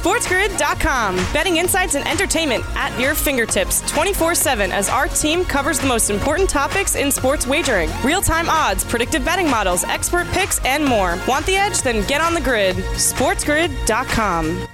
[0.00, 1.16] SportsGrid.com.
[1.30, 6.08] Betting insights and entertainment at your fingertips 24 7 as our team covers the most
[6.08, 11.18] important topics in sports wagering real time odds, predictive betting models, expert picks, and more.
[11.28, 11.82] Want the edge?
[11.82, 12.76] Then get on the grid.
[12.76, 14.66] SportsGrid.com.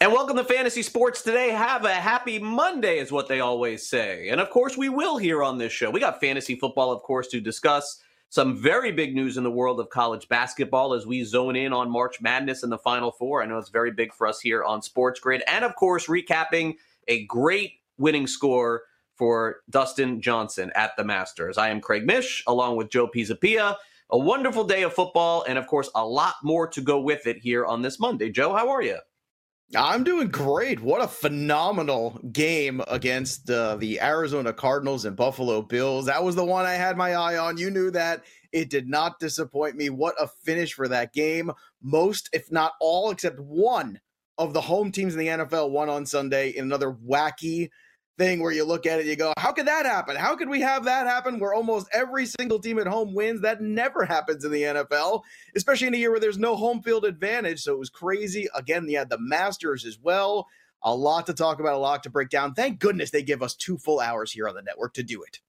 [0.00, 1.50] And welcome to Fantasy Sports Today.
[1.50, 4.30] Have a happy Monday, is what they always say.
[4.30, 5.90] And of course, we will here on this show.
[5.90, 8.00] We got fantasy football, of course, to discuss.
[8.32, 11.90] Some very big news in the world of college basketball as we zone in on
[11.90, 13.42] March Madness and the Final Four.
[13.42, 15.42] I know it's very big for us here on Sports Grid.
[15.46, 16.76] And of course, recapping
[17.08, 18.84] a great winning score
[19.16, 21.58] for Dustin Johnson at the Masters.
[21.58, 23.76] I am Craig Mish along with Joe Pisapia.
[24.08, 27.36] A wonderful day of football, and of course, a lot more to go with it
[27.36, 28.30] here on this Monday.
[28.30, 28.96] Joe, how are you?
[29.74, 30.80] I'm doing great.
[30.80, 36.06] What a phenomenal game against uh, the Arizona Cardinals and Buffalo Bills.
[36.06, 37.56] That was the one I had my eye on.
[37.56, 38.24] You knew that.
[38.52, 39.88] It did not disappoint me.
[39.88, 41.50] What a finish for that game.
[41.80, 43.98] Most, if not all, except one
[44.36, 47.70] of the home teams in the NFL won on Sunday in another wacky
[48.18, 50.16] thing where you look at it, you go, how could that happen?
[50.16, 53.40] How could we have that happen where almost every single team at home wins?
[53.40, 55.22] That never happens in the NFL,
[55.56, 57.62] especially in a year where there's no home field advantage.
[57.62, 58.48] So it was crazy.
[58.54, 60.46] Again, you had the Masters as well.
[60.82, 62.54] A lot to talk about, a lot to break down.
[62.54, 65.40] Thank goodness they give us two full hours here on the network to do it.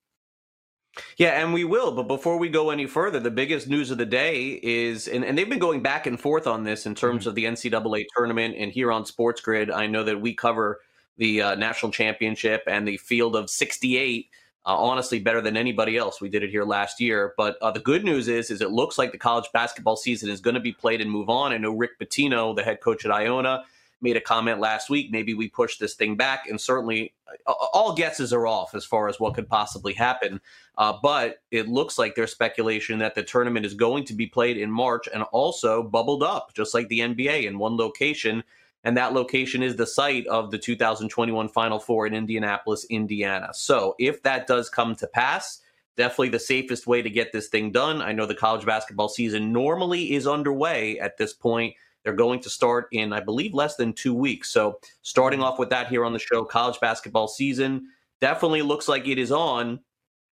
[1.17, 1.91] Yeah, and we will.
[1.91, 5.35] But before we go any further, the biggest news of the day is, and, and
[5.35, 7.29] they've been going back and forth on this in terms mm-hmm.
[7.29, 8.55] of the NCAA tournament.
[8.57, 10.81] And here on Sports Grid, I know that we cover
[11.17, 14.29] the uh, national championship and the field of 68
[14.65, 16.21] uh, honestly better than anybody else.
[16.21, 17.33] We did it here last year.
[17.37, 20.41] But uh, the good news is is it looks like the college basketball season is
[20.41, 21.51] going to be played and move on.
[21.51, 23.63] I know rick pitino the head coach at iona
[24.01, 26.47] made a comment last week maybe we push this thing back.
[26.47, 27.13] And certainly
[27.45, 30.39] uh, all guesses are off as far as what could possibly happen.
[30.77, 34.57] Uh, but it looks like there's speculation that the tournament is going to be played
[34.57, 38.43] in march and also bubbled up just like the nba in one location
[38.83, 43.49] and that location is the site of the 2021 Final Four in Indianapolis, Indiana.
[43.53, 45.61] So if that does come to pass,
[45.95, 48.01] definitely the safest way to get this thing done.
[48.01, 51.75] I know the college basketball season normally is underway at this point.
[52.03, 54.51] They're going to start in, I believe, less than two weeks.
[54.51, 57.87] So starting off with that here on the show, college basketball season
[58.19, 59.79] definitely looks like it is on.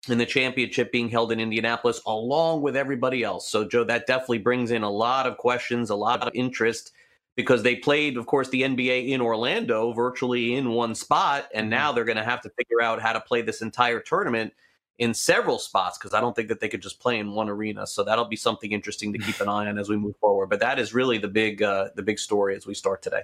[0.10, 3.50] And the championship being held in Indianapolis along with everybody else.
[3.50, 6.92] So, Joe, that definitely brings in a lot of questions, a lot of interest
[7.36, 11.50] because they played, of course, the NBA in Orlando virtually in one spot.
[11.54, 11.96] And now mm-hmm.
[11.96, 14.54] they're going to have to figure out how to play this entire tournament
[15.00, 17.88] in several spots because I don't think that they could just play in one arena.
[17.88, 20.50] So that'll be something interesting to keep an eye on as we move forward.
[20.50, 23.24] But that is really the big uh, the big story as we start today.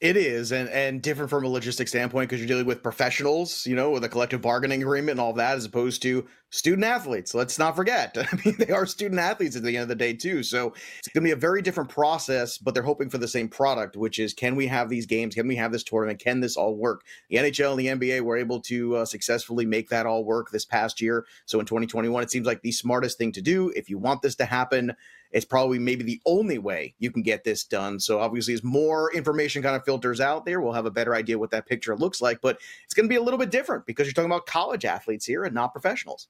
[0.00, 3.74] It is, and and different from a logistic standpoint because you're dealing with professionals, you
[3.74, 7.34] know, with a collective bargaining agreement and all that, as opposed to student athletes.
[7.34, 8.16] Let's not forget.
[8.32, 10.44] I mean, they are student athletes at the end of the day too.
[10.44, 13.48] So it's going to be a very different process, but they're hoping for the same
[13.48, 15.34] product, which is can we have these games?
[15.34, 16.20] Can we have this tournament?
[16.20, 17.02] Can this all work?
[17.28, 20.64] The NHL and the NBA were able to uh, successfully make that all work this
[20.64, 21.26] past year.
[21.44, 24.36] So in 2021, it seems like the smartest thing to do if you want this
[24.36, 24.94] to happen
[25.30, 28.00] it's probably maybe the only way you can get this done.
[28.00, 31.38] So obviously, as more information kind of filters out there, we'll have a better idea
[31.38, 32.40] what that picture looks like.
[32.40, 35.26] But it's going to be a little bit different because you're talking about college athletes
[35.26, 36.28] here and not professionals.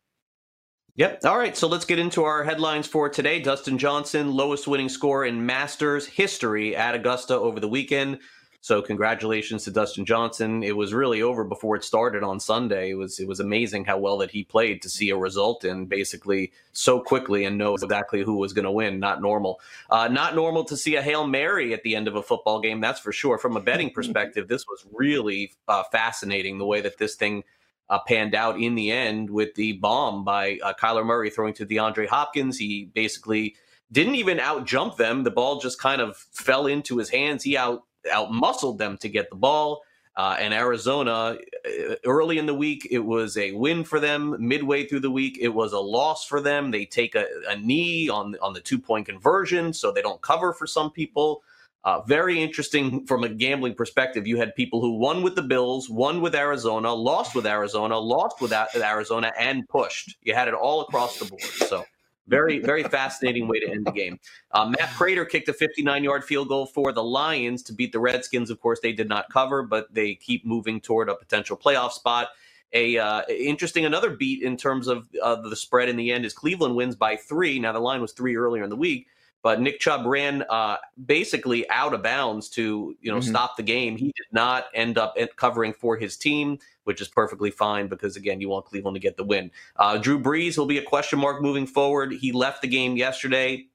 [0.97, 1.21] Yep.
[1.27, 1.57] All right.
[1.57, 3.41] So let's get into our headlines for today.
[3.41, 8.19] Dustin Johnson, lowest winning score in Masters history at Augusta over the weekend.
[8.61, 10.65] So congratulations to Dustin Johnson.
[10.65, 12.91] It was really over before it started on Sunday.
[12.91, 15.87] It was it was amazing how well that he played to see a result in
[15.87, 18.99] basically so quickly and know exactly who was going to win.
[18.99, 19.61] Not normal.
[19.89, 22.81] Uh, not normal to see a hail mary at the end of a football game.
[22.81, 23.39] That's for sure.
[23.39, 27.45] From a betting perspective, this was really uh, fascinating the way that this thing.
[27.91, 31.65] Uh, panned out in the end with the bomb by uh, Kyler Murray throwing to
[31.65, 32.59] DeAndre Hopkins.
[32.59, 33.57] He basically
[33.91, 35.25] didn't even out jump them.
[35.25, 37.45] The ball just kind of fell into his hands.
[37.45, 39.83] He out outmuscled them to get the ball.
[40.17, 44.35] Uh, and Arizona, uh, early in the week, it was a win for them.
[44.41, 46.73] Midway through the week, it was a loss for them.
[46.73, 50.53] They take a, a knee on on the two point conversion, so they don't cover
[50.53, 51.43] for some people.
[51.85, 54.27] Uh, very interesting from a gambling perspective.
[54.27, 58.41] You had people who won with the Bills, won with Arizona, lost with Arizona, lost
[58.41, 60.17] with Arizona, and pushed.
[60.23, 61.41] You had it all across the board.
[61.41, 61.85] So
[62.29, 64.21] very, very fascinating way to end the game.
[64.53, 68.01] Uh, Matt Prater kicked a 59 yard field goal for the Lions to beat the
[68.01, 68.51] Redskins.
[68.51, 72.29] Of course, they did not cover, but they keep moving toward a potential playoff spot.
[72.75, 76.35] A uh, interesting another beat in terms of uh, the spread in the end is
[76.35, 77.59] Cleveland wins by three.
[77.59, 79.07] Now the line was three earlier in the week,
[79.43, 83.29] but Nick Chubb ran uh, basically out of bounds to you know mm-hmm.
[83.29, 83.97] stop the game.
[83.97, 86.59] He did not end up covering for his team
[86.89, 89.51] which is perfectly fine because again, you want Cleveland to get the win.
[89.77, 92.15] Uh, Drew Brees will be a question mark moving forward.
[92.15, 93.67] He left the game yesterday.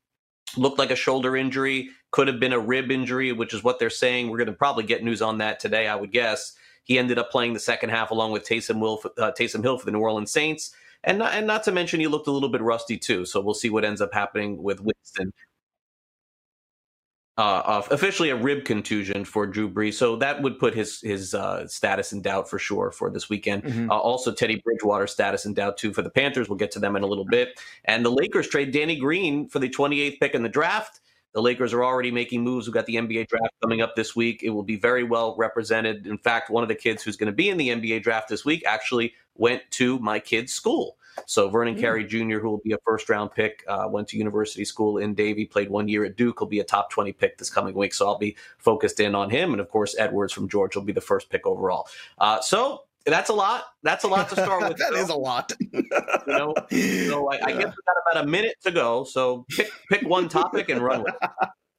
[0.58, 3.92] looked like a shoulder injury, could have been a rib injury, which is what they're
[3.92, 4.32] saying.
[4.32, 6.54] We're going to probably get news on that today, I would guess.
[6.86, 9.86] He ended up playing the second half along with Taysom, Will, uh, Taysom Hill for
[9.86, 10.74] the New Orleans Saints.
[11.04, 13.28] And not, and not to mention, he looked a little bit rusty too.
[13.28, 15.34] So we'll see what ends up happening with Winston.
[17.36, 21.68] Uh, officially a rib contusion for Drew Brees, so that would put his his uh,
[21.68, 23.64] status in doubt for sure for this weekend.
[23.64, 23.90] Mm-hmm.
[23.90, 26.48] Uh, also, Teddy Bridgewater status in doubt too for the Panthers.
[26.48, 27.60] We'll get to them in a little bit.
[27.86, 31.00] And the Lakers trade Danny Green for the 28th pick in the draft.
[31.34, 32.68] The Lakers are already making moves.
[32.68, 34.44] We've got the NBA draft coming up this week.
[34.44, 36.06] It will be very well represented.
[36.06, 38.46] In fact, one of the kids who's going to be in the NBA draft this
[38.46, 40.98] week actually went to my kid's school.
[41.26, 41.80] So Vernon mm.
[41.80, 45.14] Carey Jr., who will be a first round pick, uh, went to university school in
[45.14, 46.38] Davie, played one year at Duke.
[46.40, 47.94] He'll be a top 20 pick this coming week.
[47.94, 49.52] So I'll be focused in on him.
[49.52, 51.88] And of course, Edwards from Georgia will be the first pick overall.
[52.18, 53.66] Uh, so that's a lot.
[53.84, 54.78] That's a lot to start with.
[54.78, 55.00] that so.
[55.00, 55.52] is a lot.
[55.60, 55.84] you
[56.28, 59.04] know, so I, I guess we got about a minute to go.
[59.04, 61.30] So pick pick one topic and run with it.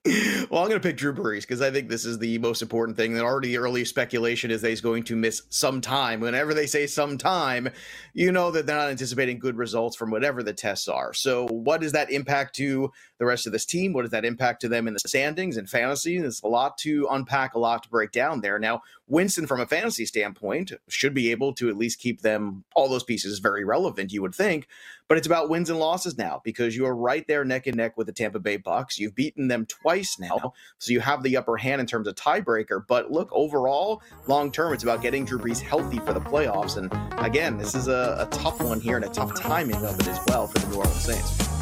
[0.07, 2.95] Well, I'm going to pick Drew Brees because I think this is the most important
[2.95, 3.15] thing.
[3.15, 6.21] That already early speculation is that he's going to miss some time.
[6.21, 7.71] Whenever they say some time,
[8.13, 11.15] you know that they're not anticipating good results from whatever the tests are.
[11.15, 13.93] So, what does that impact to the rest of this team?
[13.93, 16.19] What does that impact to them in the standings and fantasy?
[16.19, 18.59] There's a lot to unpack, a lot to break down there.
[18.59, 22.89] Now, Winston, from a fantasy standpoint, should be able to at least keep them all
[22.89, 24.67] those pieces very relevant, you would think.
[25.09, 27.99] But it's about wins and losses now because you are right there neck and neck
[27.99, 28.99] with the Tampa Bay Bucks.
[28.99, 32.83] You've beaten them twice now, so you have the upper hand in terms of tiebreaker.
[32.87, 36.79] But look, overall, long term, it's about getting Drew Brees healthy for the playoffs.
[36.79, 36.91] And
[37.23, 40.19] again, this is a, a tough one here and a tough timing of it as
[40.29, 41.54] well for the New Orleans Saints.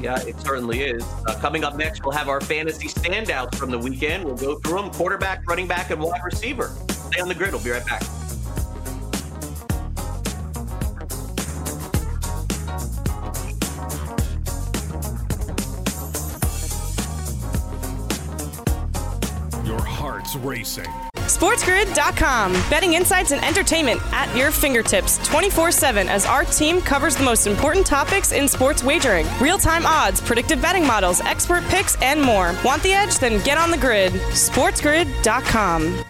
[0.00, 1.02] Yeah, it certainly is.
[1.26, 4.24] Uh, coming up next, we'll have our fantasy standouts from the weekend.
[4.24, 6.72] We'll go through them quarterback, running back, and wide receiver.
[7.10, 7.52] Stay on the grid.
[7.52, 8.02] We'll be right back.
[19.66, 21.07] Your heart's racing.
[21.28, 22.52] SportsGrid.com.
[22.70, 27.46] Betting insights and entertainment at your fingertips 24 7 as our team covers the most
[27.46, 32.54] important topics in sports wagering real time odds, predictive betting models, expert picks, and more.
[32.64, 33.18] Want the edge?
[33.18, 34.12] Then get on the grid.
[34.12, 36.04] SportsGrid.com.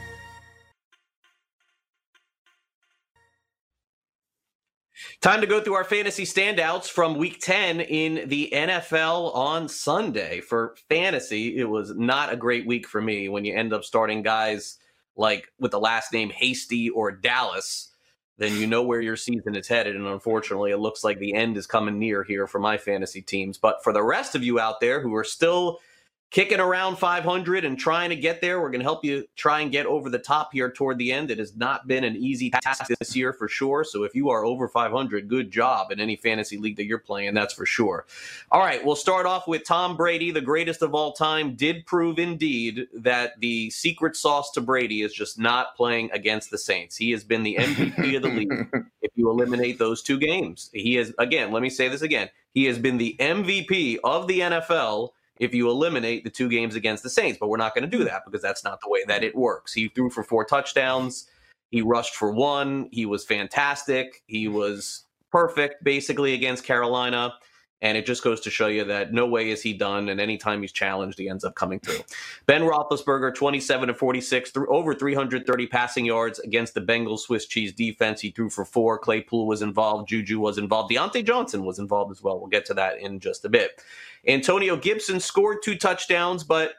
[5.21, 10.41] Time to go through our fantasy standouts from week 10 in the NFL on Sunday.
[10.41, 14.23] For fantasy, it was not a great week for me when you end up starting
[14.23, 14.79] guys
[15.19, 17.91] like with the last name Hasty or Dallas.
[18.39, 19.97] Then you know where your season is headed.
[19.97, 23.59] And unfortunately, it looks like the end is coming near here for my fantasy teams.
[23.59, 25.81] But for the rest of you out there who are still
[26.31, 28.61] kicking around 500 and trying to get there.
[28.61, 31.31] We're going to help you try and get over the top here toward the end.
[31.31, 33.83] It has not been an easy task this year for sure.
[33.83, 37.33] So if you are over 500, good job in any fantasy league that you're playing,
[37.33, 38.05] that's for sure.
[38.51, 42.19] All right, we'll start off with Tom Brady, the greatest of all time, did prove
[42.19, 46.97] indeed that the secret sauce to Brady is just not playing against the Saints.
[46.97, 48.69] He has been the MVP of the league
[49.03, 50.69] if you eliminate those two games.
[50.75, 52.29] He is, again, let me say this again.
[52.53, 55.11] He has been the MVP of the NFL
[55.41, 57.39] if you eliminate the two games against the Saints.
[57.41, 59.73] But we're not going to do that because that's not the way that it works.
[59.73, 61.27] He threw for four touchdowns.
[61.71, 62.89] He rushed for one.
[62.93, 64.23] He was fantastic.
[64.27, 67.35] He was perfect basically against Carolina.
[67.81, 70.09] And it just goes to show you that no way is he done.
[70.09, 72.01] And anytime he's challenged, he ends up coming through.
[72.47, 77.73] Ben Roethlisberger, 27 to 46, threw over 330 passing yards against the Bengals Swiss cheese
[77.73, 78.21] defense.
[78.21, 78.99] He threw for four.
[78.99, 80.09] Claypool was involved.
[80.09, 80.93] Juju was involved.
[80.93, 82.41] Diontae Johnson was involved as well.
[82.41, 83.81] We'll get to that in just a bit.
[84.27, 86.73] Antonio Gibson scored two touchdowns, but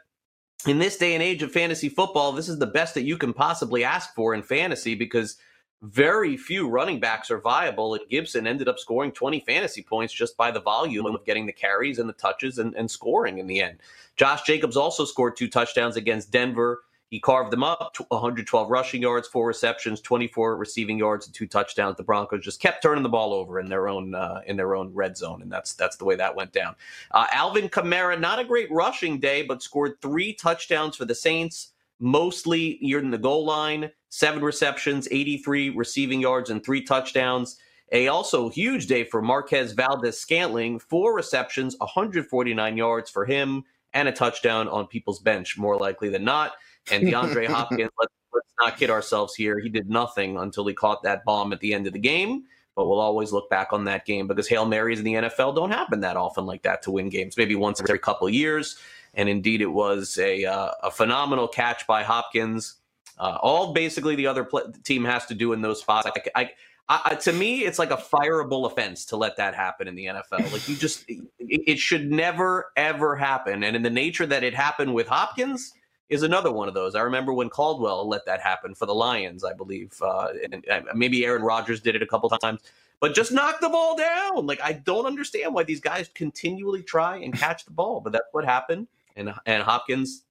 [0.67, 3.33] in this day and age of fantasy football, this is the best that you can
[3.33, 5.37] possibly ask for in fantasy because
[5.81, 7.93] very few running backs are viable.
[7.93, 11.53] And Gibson ended up scoring 20 fantasy points just by the volume of getting the
[11.53, 13.79] carries and the touches and, and scoring in the end.
[14.17, 16.83] Josh Jacobs also scored two touchdowns against Denver.
[17.09, 21.97] He carved them up 112 rushing yards, four receptions, 24 receiving yards, and two touchdowns.
[21.97, 24.93] The Broncos just kept turning the ball over in their own uh, in their own
[24.93, 26.75] red zone, and that's that's the way that went down.
[27.09, 31.71] Uh, Alvin Kamara, not a great rushing day, but scored three touchdowns for the Saints,
[31.99, 33.89] mostly near the goal line.
[34.09, 37.57] Seven receptions, 83 receiving yards, and three touchdowns.
[37.91, 43.63] A also huge day for Marquez Valdes Scantling, four receptions, 149 yards for him,
[43.93, 46.53] and a touchdown on people's bench, more likely than not.
[46.91, 49.59] And DeAndre Hopkins, let's, let's not kid ourselves here.
[49.59, 52.43] He did nothing until he caught that bomb at the end of the game.
[52.75, 55.71] But we'll always look back on that game because Hail Marys in the NFL don't
[55.71, 57.35] happen that often like that to win games.
[57.35, 58.77] Maybe once every couple of years.
[59.15, 62.75] And indeed, it was a, uh, a phenomenal catch by Hopkins.
[63.19, 64.47] Uh, all basically the other
[64.83, 66.07] team has to do in those spots.
[66.07, 66.49] I, I,
[66.87, 70.51] I, to me, it's like a fireable offense to let that happen in the NFL.
[70.51, 73.63] Like you just, it, it, should never ever happen.
[73.63, 75.73] And in the nature that it happened with Hopkins
[76.09, 76.95] is another one of those.
[76.95, 81.25] I remember when Caldwell let that happen for the Lions, I believe, uh, and maybe
[81.25, 82.61] Aaron Rodgers did it a couple times.
[82.99, 84.47] But just knock the ball down.
[84.47, 88.27] Like I don't understand why these guys continually try and catch the ball, but that's
[88.31, 88.87] what happened.
[89.15, 90.23] And and Hopkins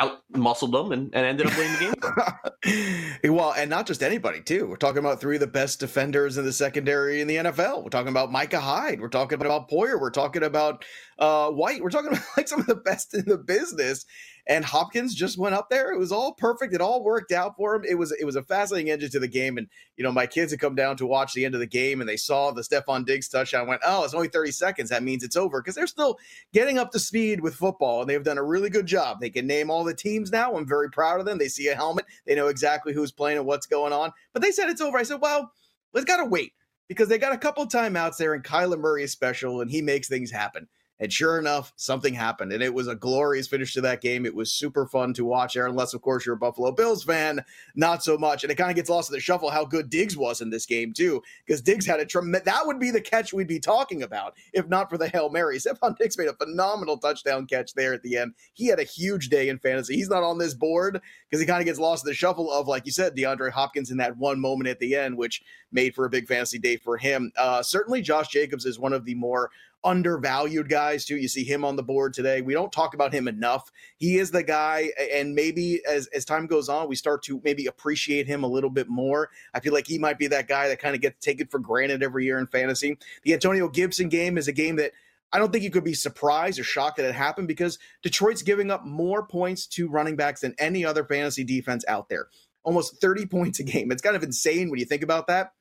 [0.00, 3.34] out muscled them and, and ended up winning the game.
[3.34, 4.66] well, and not just anybody too.
[4.66, 7.82] We're talking about three of the best defenders in the secondary in the NFL.
[7.82, 9.00] We're talking about Micah Hyde.
[9.00, 10.00] We're talking about Poyer.
[10.00, 10.84] We're talking about
[11.18, 11.82] uh, White.
[11.82, 14.06] We're talking about like some of the best in the business
[14.50, 15.92] and Hopkins just went up there.
[15.92, 16.74] It was all perfect.
[16.74, 17.84] It all worked out for him.
[17.88, 19.56] It was it was a fascinating ending to the game.
[19.56, 22.00] And you know, my kids had come down to watch the end of the game,
[22.00, 23.68] and they saw the Stefon Diggs touchdown.
[23.68, 24.90] Went, oh, it's only thirty seconds.
[24.90, 26.18] That means it's over because they're still
[26.52, 29.20] getting up to speed with football, and they've done a really good job.
[29.20, 30.56] They can name all the teams now.
[30.56, 31.38] I'm very proud of them.
[31.38, 32.06] They see a helmet.
[32.26, 34.10] They know exactly who's playing and what's going on.
[34.32, 34.98] But they said it's over.
[34.98, 35.52] I said, well,
[35.94, 36.54] let's gotta wait
[36.88, 40.08] because they got a couple timeouts there, and Kyler Murray is special, and he makes
[40.08, 40.66] things happen.
[41.00, 42.52] And sure enough, something happened.
[42.52, 44.26] And it was a glorious finish to that game.
[44.26, 47.42] It was super fun to watch there, unless, of course, you're a Buffalo Bills fan,
[47.74, 48.44] not so much.
[48.44, 50.66] And it kind of gets lost in the shuffle how good Diggs was in this
[50.66, 54.02] game, too, because Diggs had a tremendous, that would be the catch we'd be talking
[54.02, 55.56] about if not for the Hail Mary.
[55.56, 58.34] Stefon Diggs made a phenomenal touchdown catch there at the end.
[58.52, 59.96] He had a huge day in fantasy.
[59.96, 62.68] He's not on this board because he kind of gets lost in the shuffle of,
[62.68, 65.42] like you said, DeAndre Hopkins in that one moment at the end, which
[65.72, 67.32] made for a big fantasy day for him.
[67.38, 69.50] Uh, certainly, Josh Jacobs is one of the more
[69.84, 71.16] undervalued guys too.
[71.16, 72.42] You see him on the board today.
[72.42, 73.70] We don't talk about him enough.
[73.96, 77.66] He is the guy, and maybe as as time goes on, we start to maybe
[77.66, 79.30] appreciate him a little bit more.
[79.54, 82.02] I feel like he might be that guy that kind of gets taken for granted
[82.02, 82.98] every year in fantasy.
[83.22, 84.92] The Antonio Gibson game is a game that
[85.32, 88.70] I don't think you could be surprised or shocked that it happened because Detroit's giving
[88.70, 92.28] up more points to running backs than any other fantasy defense out there.
[92.64, 93.92] Almost 30 points a game.
[93.92, 95.52] It's kind of insane when you think about that.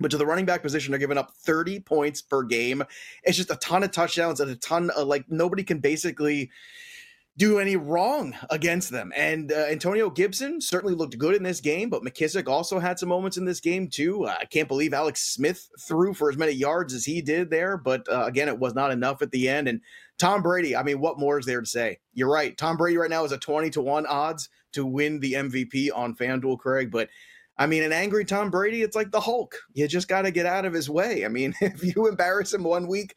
[0.00, 2.82] But to the running back position, they're giving up 30 points per game.
[3.22, 6.50] It's just a ton of touchdowns and a ton of like nobody can basically
[7.36, 9.12] do any wrong against them.
[9.16, 13.08] And uh, Antonio Gibson certainly looked good in this game, but McKissic also had some
[13.08, 14.26] moments in this game too.
[14.26, 17.76] Uh, I can't believe Alex Smith threw for as many yards as he did there,
[17.76, 19.66] but uh, again, it was not enough at the end.
[19.66, 19.80] And
[20.16, 21.98] Tom Brady, I mean, what more is there to say?
[22.12, 22.56] You're right.
[22.56, 26.14] Tom Brady right now is a 20 to 1 odds to win the MVP on
[26.14, 27.08] FanDuel, Craig, but
[27.56, 29.56] I mean, an angry Tom Brady, it's like the Hulk.
[29.72, 31.24] You just got to get out of his way.
[31.24, 33.14] I mean, if you embarrass him one week,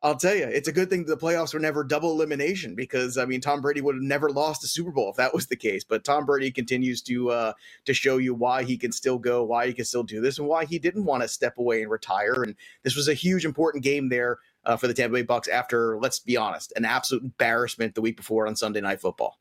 [0.00, 3.24] I'll tell you, it's a good thing the playoffs were never double elimination because I
[3.24, 5.82] mean, Tom Brady would have never lost a Super Bowl if that was the case.
[5.82, 7.52] But Tom Brady continues to uh,
[7.84, 10.46] to show you why he can still go, why he can still do this, and
[10.46, 12.44] why he didn't want to step away and retire.
[12.44, 12.54] And
[12.84, 16.20] this was a huge, important game there uh, for the Tampa Bay Bucks after, let's
[16.20, 19.40] be honest, an absolute embarrassment the week before on Sunday Night Football.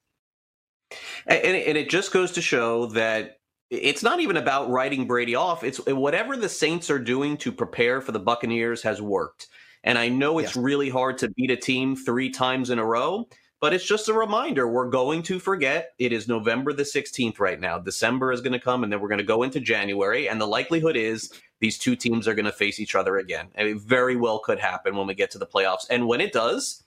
[1.27, 5.63] And, and it just goes to show that it's not even about writing Brady off.
[5.63, 9.47] It's whatever the Saints are doing to prepare for the Buccaneers has worked.
[9.83, 10.61] And I know it's yeah.
[10.63, 13.27] really hard to beat a team three times in a row,
[13.59, 15.93] but it's just a reminder we're going to forget.
[15.99, 17.77] It is November the 16th right now.
[17.79, 20.29] December is going to come, and then we're going to go into January.
[20.29, 23.47] And the likelihood is these two teams are going to face each other again.
[23.55, 25.87] And it very well could happen when we get to the playoffs.
[25.89, 26.83] And when it does,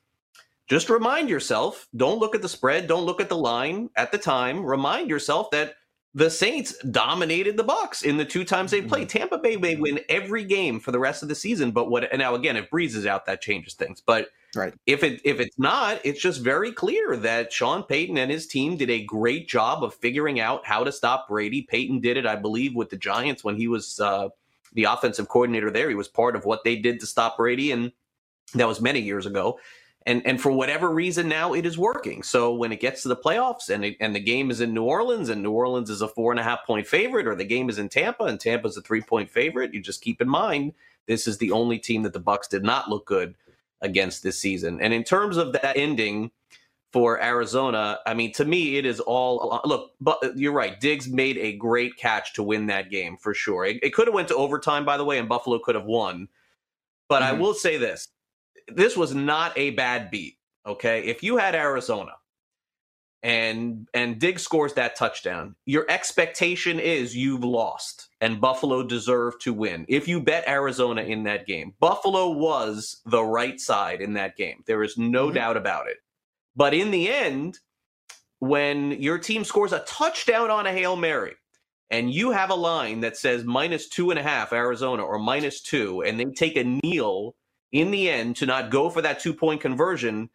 [0.68, 4.18] just remind yourself don't look at the spread, don't look at the line at the
[4.18, 4.64] time.
[4.64, 5.74] Remind yourself that
[6.14, 9.08] the Saints dominated the Bucks in the two times they played.
[9.08, 9.18] Mm-hmm.
[9.18, 12.10] Tampa Bay may win every game for the rest of the season, but what?
[12.10, 14.02] And now again, if Brees is out, that changes things.
[14.04, 18.30] But right, if it if it's not, it's just very clear that Sean Payton and
[18.30, 21.62] his team did a great job of figuring out how to stop Brady.
[21.62, 24.30] Payton did it, I believe, with the Giants when he was uh,
[24.72, 25.88] the offensive coordinator there.
[25.88, 27.92] He was part of what they did to stop Brady, and
[28.54, 29.60] that was many years ago
[30.06, 32.22] and and for whatever reason now it is working.
[32.22, 34.84] So when it gets to the playoffs and it, and the game is in New
[34.84, 37.68] Orleans and New Orleans is a four and a half point favorite, or the game
[37.68, 40.72] is in Tampa and Tampa is a three point favorite, you just keep in mind
[41.06, 43.34] this is the only team that the Bucks did not look good
[43.82, 44.80] against this season.
[44.80, 46.30] And in terms of that ending
[46.92, 49.92] for Arizona, I mean to me it is all look.
[50.00, 53.66] But you're right, Diggs made a great catch to win that game for sure.
[53.66, 56.28] It, it could have went to overtime by the way, and Buffalo could have won.
[57.08, 57.36] But mm-hmm.
[57.36, 58.08] I will say this
[58.68, 60.36] this was not a bad beat.
[60.66, 62.12] Okay, if you had Arizona
[63.22, 69.52] and and Diggs scores that touchdown, your expectation is you've lost and Buffalo deserved to
[69.52, 69.86] win.
[69.88, 74.62] If you bet Arizona in that game, Buffalo was the right side in that game.
[74.66, 75.34] There is no mm-hmm.
[75.34, 75.98] doubt about it.
[76.56, 77.58] But in the end,
[78.38, 81.34] when your team scores a touchdown on a Hail Mary,
[81.90, 85.60] and you have a line that says minus two and a half Arizona or minus
[85.60, 87.34] two, and they take a kneel
[87.72, 90.30] in the end to not go for that two point conversion,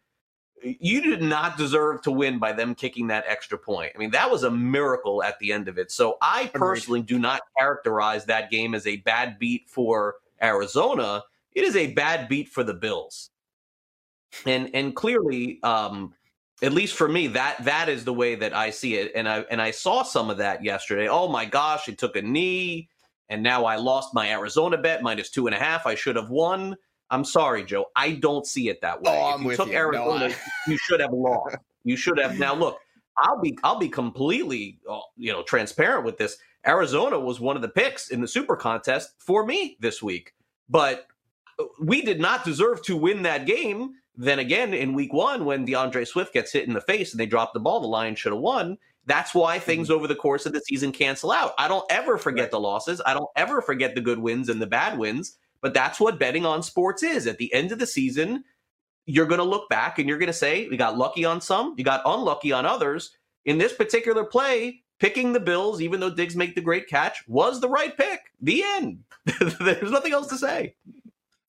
[0.62, 3.92] you did not deserve to win by them kicking that extra point.
[3.94, 5.90] I mean, that was a miracle at the end of it.
[5.90, 11.22] So I personally do not characterize that game as a bad beat for Arizona.
[11.52, 13.30] It is a bad beat for the Bills.
[14.44, 16.14] And and clearly, um,
[16.62, 19.12] at least for me, that that is the way that I see it.
[19.14, 21.08] And I and I saw some of that yesterday.
[21.08, 22.88] Oh my gosh, it took a knee,
[23.28, 25.86] and now I lost my Arizona bet minus two and a half.
[25.86, 26.76] I should have won.
[27.10, 27.86] I'm sorry, Joe.
[27.94, 29.12] I don't see it that way.
[29.12, 29.74] Oh, I'm if you with took you.
[29.74, 30.36] Arizona, no, I...
[30.66, 31.56] you should have lost.
[31.84, 32.38] You should have.
[32.38, 32.78] Now look,
[33.18, 36.36] I'll be I'll be completely uh, you know transparent with this.
[36.66, 40.34] Arizona was one of the picks in the Super Contest for me this week,
[40.68, 41.06] but
[41.58, 43.94] uh, we did not deserve to win that game.
[44.16, 47.26] Then again, in Week One, when D'Andre Swift gets hit in the face and they
[47.26, 48.78] drop the ball, the Lions should have won.
[49.04, 49.96] That's why things mm-hmm.
[49.96, 51.52] over the course of the season cancel out.
[51.58, 53.00] I don't ever forget the losses.
[53.06, 55.38] I don't ever forget the good wins and the bad wins.
[55.60, 57.26] But that's what betting on sports is.
[57.26, 58.44] At the end of the season,
[59.06, 61.74] you're going to look back and you're going to say, we got lucky on some,
[61.76, 63.16] you got unlucky on others.
[63.44, 67.60] In this particular play, picking the Bills, even though Diggs made the great catch, was
[67.60, 68.20] the right pick.
[68.40, 69.04] The end.
[69.60, 70.74] There's nothing else to say.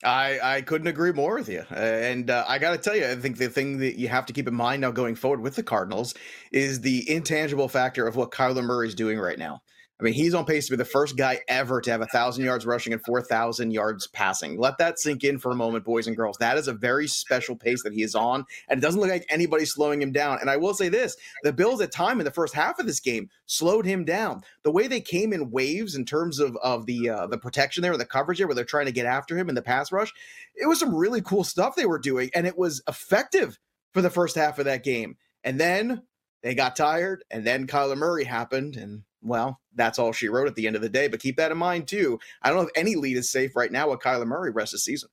[0.04, 1.64] I, I couldn't agree more with you.
[1.72, 4.28] Uh, and uh, I got to tell you, I think the thing that you have
[4.28, 6.14] to keep in mind now going forward with the Cardinals
[6.52, 9.64] is the intangible factor of what Kyler Murray is doing right now.
[10.00, 12.46] I mean, he's on pace to be the first guy ever to have a thousand
[12.46, 14.60] yards rushing and four thousand yards passing.
[14.60, 16.38] Let that sink in for a moment, boys and girls.
[16.38, 19.26] That is a very special pace that he is on, and it doesn't look like
[19.30, 20.38] anybody's slowing him down.
[20.40, 23.00] And I will say this: the Bills at time in the first half of this
[23.00, 24.44] game slowed him down.
[24.64, 27.98] The way they came in waves in terms of of the uh, the protection there,
[27.98, 30.14] the coverage there, where they're trying to get after him in the pass rush,
[30.56, 33.58] it was some really cool stuff they were doing, and it was effective
[33.94, 35.18] for the first half of that game.
[35.44, 36.04] And then
[36.44, 40.56] they got tired, and then Kyler Murray happened, and well, that's all she wrote at
[40.56, 41.08] the end of the day.
[41.08, 42.20] But keep that in mind too.
[42.42, 44.78] I don't know if any lead is safe right now with Kyler Murray rest of
[44.78, 45.10] the season.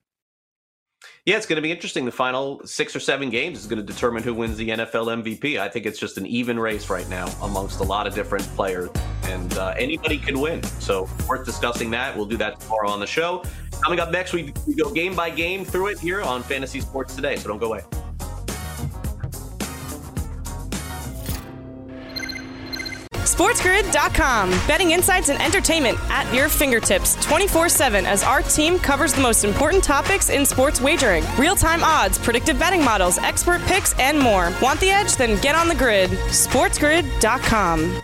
[1.25, 2.05] Yeah, it's going to be interesting.
[2.05, 5.59] The final six or seven games is going to determine who wins the NFL MVP.
[5.59, 8.89] I think it's just an even race right now amongst a lot of different players,
[9.23, 10.63] and uh, anybody can win.
[10.63, 12.15] So, worth discussing that.
[12.15, 13.43] We'll do that tomorrow on the show.
[13.83, 17.15] Coming up next, we, we go game by game through it here on Fantasy Sports
[17.15, 17.35] Today.
[17.35, 17.83] So, don't go away.
[23.35, 24.49] SportsGrid.com.
[24.65, 29.43] Betting insights and entertainment at your fingertips 24 7 as our team covers the most
[29.43, 34.53] important topics in sports wagering real time odds, predictive betting models, expert picks, and more.
[34.61, 35.17] Want the edge?
[35.17, 36.11] Then get on the grid.
[36.11, 38.01] SportsGrid.com.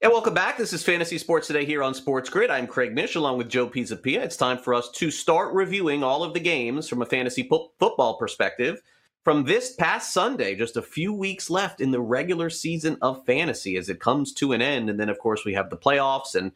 [0.00, 0.56] And welcome back.
[0.56, 2.50] This is Fantasy Sports Today here on Sports Grid.
[2.50, 4.20] I'm Craig Mish along with Joe Pisapia.
[4.20, 7.72] It's time for us to start reviewing all of the games from a fantasy po-
[7.78, 8.80] football perspective
[9.24, 13.76] from this past Sunday, just a few weeks left in the regular season of fantasy
[13.76, 14.90] as it comes to an end.
[14.90, 16.52] And then, of course, we have the playoffs and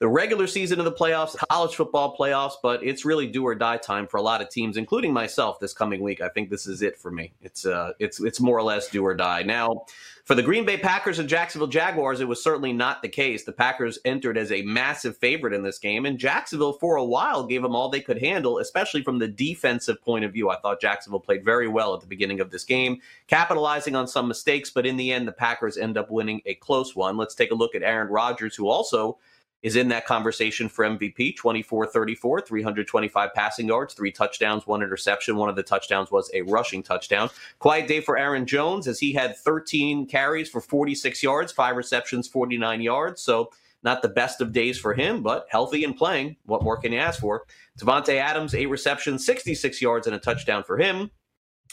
[0.00, 3.78] the regular season of the playoffs, college football playoffs, but it's really do or die
[3.78, 6.20] time for a lot of teams, including myself this coming week.
[6.20, 7.32] I think this is it for me.
[7.40, 9.42] It's uh it's it's more or less do or die.
[9.44, 9.86] Now,
[10.24, 13.44] for the Green Bay Packers and Jacksonville Jaguars, it was certainly not the case.
[13.44, 17.46] The Packers entered as a massive favorite in this game, and Jacksonville for a while
[17.46, 20.48] gave them all they could handle, especially from the defensive point of view.
[20.48, 24.26] I thought Jacksonville played very well at the beginning of this game, capitalizing on some
[24.26, 27.18] mistakes, but in the end, the Packers end up winning a close one.
[27.18, 29.18] Let's take a look at Aaron Rodgers, who also
[29.64, 35.36] is in that conversation for MVP 24 34, 325 passing yards, three touchdowns, one interception.
[35.36, 37.30] One of the touchdowns was a rushing touchdown.
[37.58, 42.28] Quiet day for Aaron Jones as he had 13 carries for 46 yards, five receptions,
[42.28, 43.22] 49 yards.
[43.22, 43.50] So,
[43.82, 46.36] not the best of days for him, but healthy and playing.
[46.46, 47.44] What more can you ask for?
[47.78, 51.10] Davante Adams, eight receptions, 66 yards, and a touchdown for him.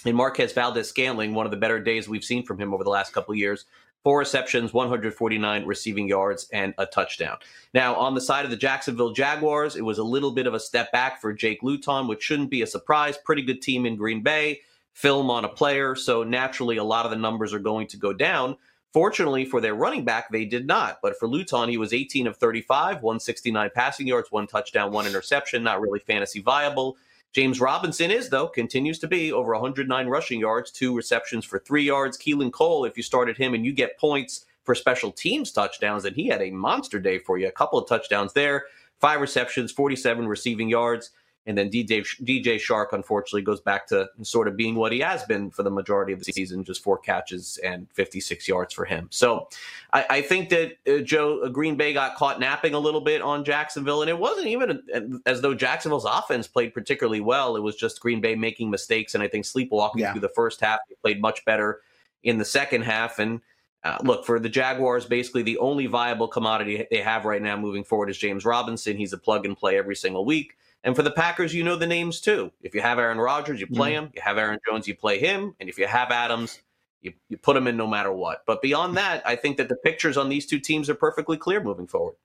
[0.06, 3.14] And Marquez Valdes-Scantling, one of the better days we've seen from him over the last
[3.14, 3.66] couple years,
[4.04, 7.38] four receptions, 149 receiving yards, and a touchdown.
[7.74, 10.60] Now, on the side of the Jacksonville Jaguars, it was a little bit of a
[10.60, 13.18] step back for Jake Luton, which shouldn't be a surprise.
[13.18, 14.62] Pretty good team in Green Bay,
[14.94, 18.14] film on a player, so naturally a lot of the numbers are going to go
[18.14, 18.58] down.
[18.92, 21.00] Fortunately for their running back, they did not.
[21.02, 25.64] But for Luton, he was 18 of 35, 169 passing yards, one touchdown, one interception,
[25.64, 26.98] not really fantasy viable.
[27.34, 31.84] James Robinson is, though, continues to be over 109 rushing yards, two receptions for three
[31.84, 32.18] yards.
[32.18, 36.16] Keelan Cole, if you started him and you get points for special teams touchdowns, and
[36.16, 37.48] he had a monster day for you.
[37.48, 38.66] A couple of touchdowns there,
[39.00, 41.12] five receptions, 47 receiving yards.
[41.48, 45.24] And then DJ, DJ Chark, unfortunately, goes back to sort of being what he has
[45.24, 49.08] been for the majority of the season just four catches and 56 yards for him.
[49.10, 49.50] So
[49.92, 53.24] I, I think that uh, Joe uh, Green Bay got caught napping a little bit
[53.24, 54.02] on Jacksonville.
[54.02, 57.56] And it wasn't even as though Jacksonville's offense played particularly well.
[57.56, 59.16] It was just Green Bay making mistakes.
[59.16, 60.12] And I think sleepwalking yeah.
[60.12, 61.82] through the first half, they played much better
[62.22, 63.18] in the second half.
[63.18, 63.42] And
[63.84, 67.84] uh, look, for the Jaguars, basically the only viable commodity they have right now moving
[67.84, 68.96] forward is James Robinson.
[68.96, 70.56] He's a plug and play every single week.
[70.84, 72.52] And for the Packers, you know the names too.
[72.62, 74.06] If you have Aaron Rodgers, you play mm-hmm.
[74.06, 74.12] him.
[74.16, 75.56] You have Aaron Jones, you play him.
[75.60, 76.60] And if you have Adams,
[77.02, 78.44] you, you put him in no matter what.
[78.46, 81.62] But beyond that, I think that the pictures on these two teams are perfectly clear
[81.62, 82.16] moving forward.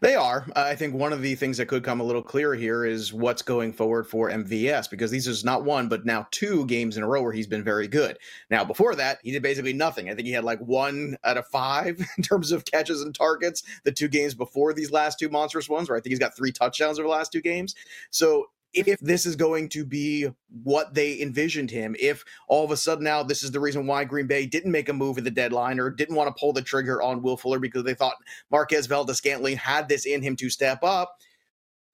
[0.00, 0.46] They are.
[0.56, 3.12] Uh, I think one of the things that could come a little clearer here is
[3.12, 7.02] what's going forward for MVS because these is not one, but now two games in
[7.02, 8.18] a row where he's been very good.
[8.50, 10.08] Now, before that, he did basically nothing.
[10.08, 13.62] I think he had like one out of five in terms of catches and targets
[13.84, 16.52] the two games before these last two monstrous ones, where I think he's got three
[16.52, 17.74] touchdowns over the last two games.
[18.10, 20.28] So if this is going to be
[20.62, 24.04] what they envisioned him, if all of a sudden now this is the reason why
[24.04, 26.62] Green Bay didn't make a move at the deadline or didn't want to pull the
[26.62, 28.16] trigger on Will Fuller because they thought
[28.50, 31.16] Marquez Valdes-Scantling had this in him to step up,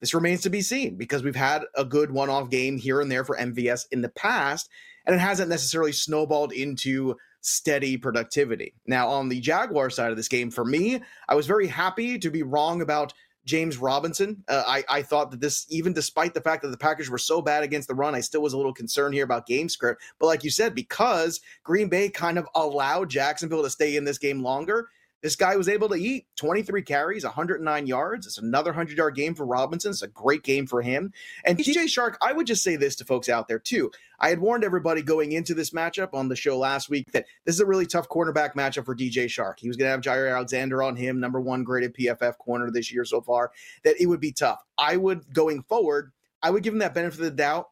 [0.01, 3.25] this remains to be seen because we've had a good one-off game here and there
[3.25, 4.69] for MVS in the past,
[5.07, 8.75] and it hasn't necessarily snowballed into steady productivity.
[8.87, 12.31] Now, on the Jaguar side of this game, for me, I was very happy to
[12.31, 13.13] be wrong about
[13.45, 14.43] James Robinson.
[14.49, 17.43] Uh, I, I thought that this, even despite the fact that the Packers were so
[17.43, 20.03] bad against the run, I still was a little concerned here about game script.
[20.19, 24.19] But like you said, because Green Bay kind of allowed Jacksonville to stay in this
[24.19, 24.89] game longer,
[25.25, 28.27] this guy was able to eat 23 carries, 109 yards.
[28.27, 29.91] It's another 100 yard game for Robinson.
[29.91, 31.15] It's a great game for him.
[31.47, 33.91] And DJ Chark, I would just say this to folks out there too.
[34.21, 37.55] I had warned everybody going into this matchup on the show last week that this
[37.55, 39.55] is a really tough cornerback matchup for DJ Chark.
[39.61, 42.93] He was going to have Jaire Alexander on him, number one graded PFF corner this
[42.93, 43.51] year so far,
[43.83, 44.63] that it would be tough.
[44.77, 47.69] I would, going forward, I would give him that benefit of the doubt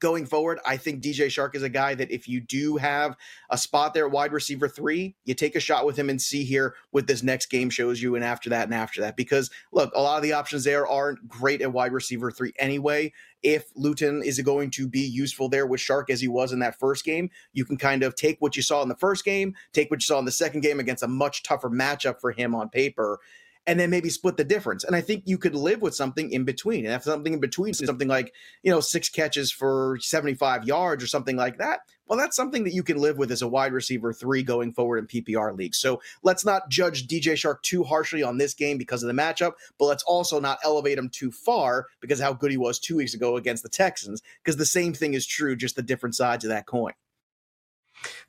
[0.00, 3.16] going forward, I think DJ Chark is a guy that if you do have
[3.50, 6.74] a spot there wide receiver three, you take a shot with him and see here
[6.90, 9.16] what this next game shows you, and after that, and after that.
[9.16, 13.12] Because look, a lot of the options there aren't great at wide receiver three anyway.
[13.42, 16.78] If Luton is going to be useful there with Chark as he was in that
[16.78, 19.90] first game, you can kind of take what you saw in the first game, take
[19.90, 22.68] what you saw in the second game against a much tougher matchup for him on
[22.68, 23.20] paper,
[23.66, 24.84] and then maybe split the difference.
[24.84, 26.86] And I think you could live with something in between.
[26.86, 31.04] And if something in between is something like, you know, six catches for 75 yards
[31.04, 33.72] or something like that, well, that's something that you can live with as a wide
[33.72, 35.78] receiver three going forward in PPR leagues.
[35.78, 39.52] So let's not judge DJ Chark too harshly on this game because of the matchup,
[39.78, 43.14] but let's also not elevate him too far because how good he was two weeks
[43.14, 46.48] ago against the Texans, because the same thing is true, just the different sides of
[46.48, 46.94] that coin.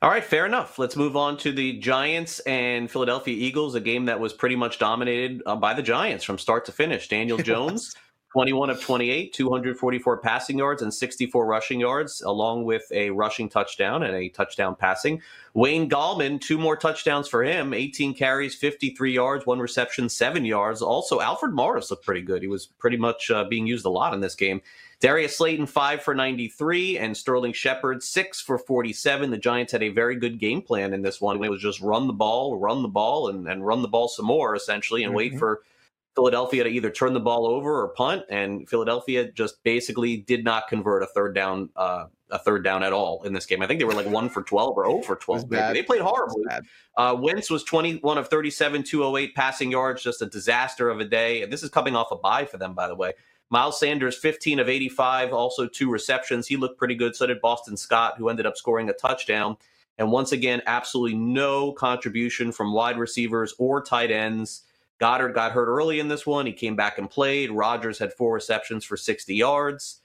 [0.02, 0.78] All right, fair enough.
[0.78, 4.78] Let's move on to the Giants and Philadelphia Eagles, a game that was pretty much
[4.78, 7.08] dominated uh, by the Giants from start to finish.
[7.08, 7.94] Daniel Jones,
[8.32, 14.02] 21 of 28, 244 passing yards and 64 rushing yards, along with a rushing touchdown
[14.02, 15.20] and a touchdown passing.
[15.54, 20.80] Wayne Gallman, two more touchdowns for him, 18 carries, 53 yards, one reception, seven yards.
[20.80, 22.42] Also, Alfred Morris looked pretty good.
[22.42, 24.62] He was pretty much uh, being used a lot in this game.
[25.02, 29.32] Darius Slayton, five for 93, and Sterling Shepard, six for 47.
[29.32, 31.42] The Giants had a very good game plan in this one.
[31.42, 34.26] It was just run the ball, run the ball, and, and run the ball some
[34.26, 35.16] more, essentially, and mm-hmm.
[35.16, 35.62] wait for
[36.14, 38.22] Philadelphia to either turn the ball over or punt.
[38.30, 41.70] And Philadelphia just basically did not convert a third down.
[41.74, 43.60] Uh, a third down at all in this game.
[43.60, 45.50] I think they were like one for 12 or 0 for 12.
[45.50, 46.44] They played horribly.
[46.96, 51.42] Uh, Wentz was 21 of 37, 208 passing yards, just a disaster of a day.
[51.42, 53.12] And this is coming off a bye for them, by the way.
[53.52, 56.46] Miles Sanders, 15 of 85, also two receptions.
[56.46, 57.14] He looked pretty good.
[57.14, 59.58] So did Boston Scott, who ended up scoring a touchdown.
[59.98, 64.62] And once again, absolutely no contribution from wide receivers or tight ends.
[65.02, 66.46] Goedert got hurt early in this one.
[66.46, 67.50] He came back and played.
[67.50, 70.00] Rodgers had four receptions for 60 yards.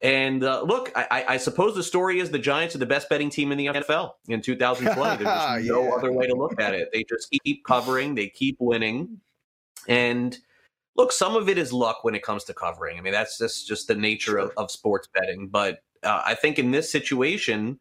[0.00, 3.30] And uh, look, I, I, suppose the story is the Giants are the best betting
[3.30, 5.24] team in the NFL in 2020.
[5.24, 5.90] There's no yeah.
[5.90, 6.90] other way to look at it.
[6.92, 9.20] They just keep covering, they keep winning.
[9.88, 10.38] And–
[10.96, 12.98] look, some of it is luck when it comes to covering.
[12.98, 14.38] I mean, that's just just the nature sure.
[14.38, 15.48] of, of sports betting.
[15.48, 17.78] But uh, I think in this situation,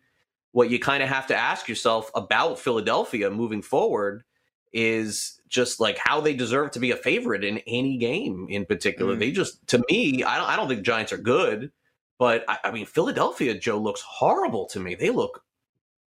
[0.51, 4.23] what you kind of have to ask yourself about Philadelphia moving forward
[4.71, 9.15] is just like how they deserve to be a favorite in any game in particular.
[9.15, 9.19] Mm.
[9.19, 11.71] They just, to me, I don't, I don't think Giants are good,
[12.17, 14.95] but I, I, mean, Philadelphia, Joe, looks horrible to me.
[14.95, 15.43] They look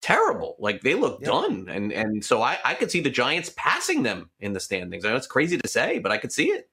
[0.01, 0.57] terrible.
[0.59, 1.29] Like they look yeah.
[1.29, 1.69] done.
[1.69, 5.05] And and so I, I could see the Giants passing them in the standings.
[5.05, 6.69] I know it's crazy to say, but I could see it.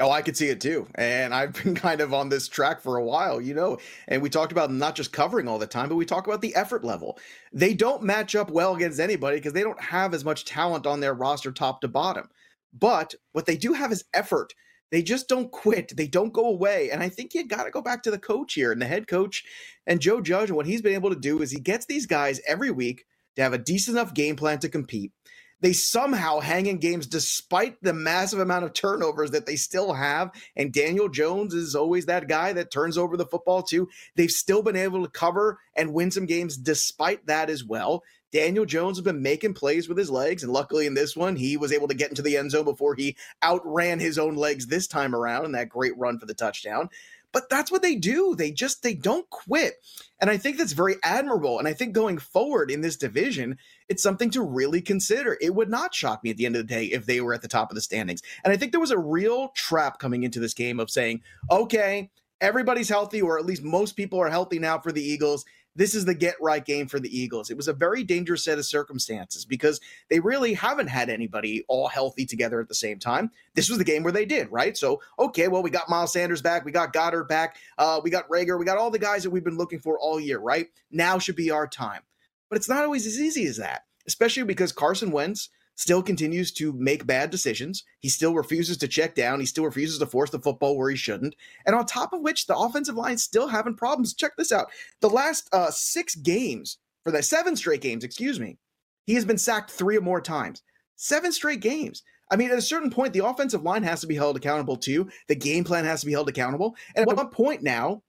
[0.00, 0.88] Oh, I could see it too.
[0.96, 3.78] And I've been kind of on this track for a while, you know.
[4.08, 6.56] And we talked about not just covering all the time, but we talk about the
[6.56, 7.18] effort level.
[7.52, 11.00] They don't match up well against anybody because they don't have as much talent on
[11.00, 12.30] their roster top to bottom.
[12.78, 14.54] But what they do have is effort.
[14.92, 15.96] They just don't quit.
[15.96, 16.90] They don't go away.
[16.90, 19.08] And I think you got to go back to the coach here and the head
[19.08, 19.44] coach
[19.86, 20.50] and Joe Judge.
[20.50, 23.42] And what he's been able to do is he gets these guys every week to
[23.42, 25.12] have a decent enough game plan to compete
[25.60, 30.30] they somehow hang in games despite the massive amount of turnovers that they still have.
[30.56, 33.88] And Daniel Jones is always that guy that turns over the football too.
[34.16, 38.02] They've still been able to cover and win some games despite that as well.
[38.32, 40.42] Daniel Jones has been making plays with his legs.
[40.42, 42.94] And luckily in this one, he was able to get into the end zone before
[42.94, 46.88] he outran his own legs this time around in that great run for the touchdown.
[47.32, 48.34] But that's what they do.
[48.34, 49.74] They just they don't quit.
[50.20, 51.58] And I think that's very admirable.
[51.58, 53.56] And I think going forward in this division,
[53.88, 55.38] it's something to really consider.
[55.40, 57.42] It would not shock me at the end of the day if they were at
[57.42, 58.22] the top of the standings.
[58.44, 62.10] And I think there was a real trap coming into this game of saying, okay,
[62.40, 65.44] everybody's healthy, or at least most people are healthy now for the Eagles
[65.76, 67.50] this is the get right game for the Eagles.
[67.50, 71.88] It was a very dangerous set of circumstances because they really haven't had anybody all
[71.88, 73.30] healthy together at the same time.
[73.54, 74.76] This was the game where they did, right?
[74.76, 78.28] So, okay, well, we got Miles Sanders back, we got Goedert back, uh, we got
[78.28, 80.68] Reagor, we got all the guys that we've been looking for all year, right?
[80.90, 82.02] Now should be our time.
[82.48, 86.74] But it's not always as easy as that, especially because Carson Wentz still continues to
[86.74, 87.84] make bad decisions.
[88.00, 89.40] He still refuses to check down.
[89.40, 91.34] He still refuses to force the football where he shouldn't.
[91.64, 94.12] And on top of which, the offensive line still having problems.
[94.12, 94.66] Check this out.
[95.00, 98.58] The last uh, six games, for the seven straight games, excuse me,
[99.06, 100.62] he has been sacked three or more times.
[100.96, 102.02] Seven straight games.
[102.30, 105.08] I mean, at a certain point, the offensive line has to be held accountable too.
[105.28, 106.76] The game plan has to be held accountable.
[106.94, 108.02] And at one point now,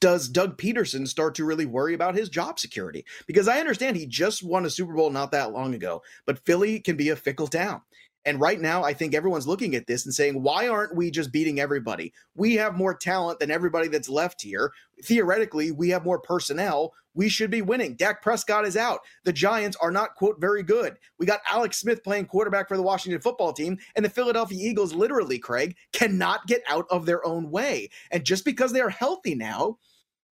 [0.00, 3.04] does Doug Pederson start to really worry about his job security?
[3.26, 6.80] Because I understand he just won a Super Bowl not that long ago, but Philly
[6.80, 7.82] can be a fickle town.
[8.26, 11.32] And right now, I think everyone's looking at this and saying, why aren't we just
[11.32, 12.12] beating everybody?
[12.34, 14.72] We have more talent than everybody that's left here.
[15.02, 16.92] Theoretically, we have more personnel.
[17.14, 17.96] We should be winning.
[17.96, 19.00] Dak Prescott is out.
[19.24, 20.96] The Giants are not, quote, very good.
[21.18, 24.92] We got Alex Smith playing quarterback for the Washington football team, and the Philadelphia Eagles,
[24.92, 27.88] literally, Craig, cannot get out of their own way.
[28.10, 29.78] And just because they are healthy now,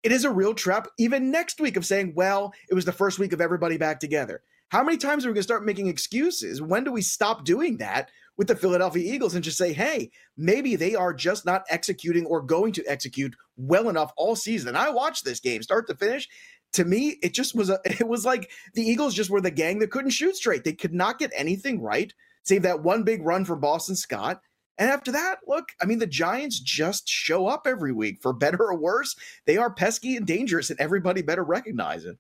[0.02, 3.20] it is a real trap even next week of saying, well, it was the first
[3.20, 4.42] week of everybody back together.
[4.70, 6.62] How many times are we going to start making excuses?
[6.62, 10.76] When do we stop doing that with the Philadelphia Eagles and just say, hey, maybe
[10.76, 14.76] they are just not executing or going to execute well enough all season?
[14.76, 16.28] I watched this game start to finish.
[16.74, 19.80] To me, it just was a, it was like the Eagles just were the gang
[19.80, 20.64] that couldn't shoot straight.
[20.64, 24.42] They could not get anything right, save that one big run for Boston Scott.
[24.78, 28.64] And after that, look, I mean, the Giants just show up every week for better
[28.64, 29.16] or worse.
[29.46, 32.18] They are pesky and dangerous, and everybody better recognize it.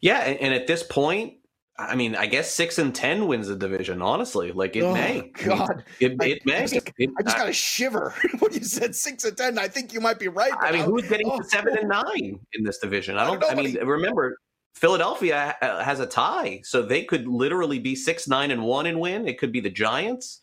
[0.00, 1.34] Yeah, and, at this point,
[1.78, 4.00] I mean, I guess six and ten wins the division.
[4.00, 5.30] Honestly, like it oh, may.
[5.44, 6.56] God, it, it I, may.
[6.56, 9.58] I just, it, I just got a shiver when you said six and ten.
[9.58, 10.52] I think you might be right.
[10.58, 13.18] I mean, who's getting oh, to seven and nine in this division?
[13.18, 13.42] I don't.
[13.44, 14.38] I, don't I mean, remember,
[14.74, 19.00] Philadelphia uh, has a tie, so they could literally be six, nine, and one and
[19.00, 19.26] win.
[19.26, 20.42] It could be the Giants.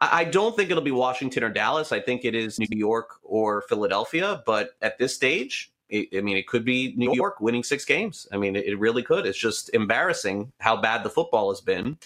[0.00, 1.92] I don't think it'll be Washington or Dallas.
[1.92, 4.42] I think it is New York or Philadelphia.
[4.44, 8.26] But at this stage, I mean, it could be New York winning six games.
[8.32, 9.26] I mean, it really could.
[9.26, 11.98] It's just embarrassing how bad the football has been.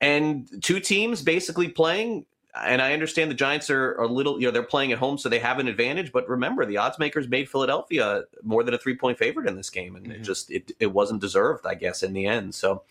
[0.00, 2.24] And two teams basically playing.
[2.60, 5.28] And I understand the Giants are a little, you know, they're playing at home, so
[5.28, 6.10] they have an advantage.
[6.10, 9.70] But remember, the odds makers made Philadelphia more than a three point favorite in this
[9.70, 10.20] game, and mm-hmm.
[10.20, 12.54] it just it it wasn't deserved, I guess, in the end.
[12.54, 12.82] So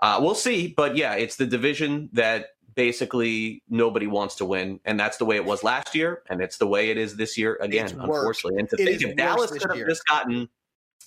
[0.00, 0.68] uh, we'll see.
[0.76, 5.36] But yeah, it's the division that basically nobody wants to win, and that's the way
[5.36, 8.60] it was last year, and it's the way it is this year again, it's unfortunately.
[8.60, 10.48] And to it think if Dallas could have just gotten,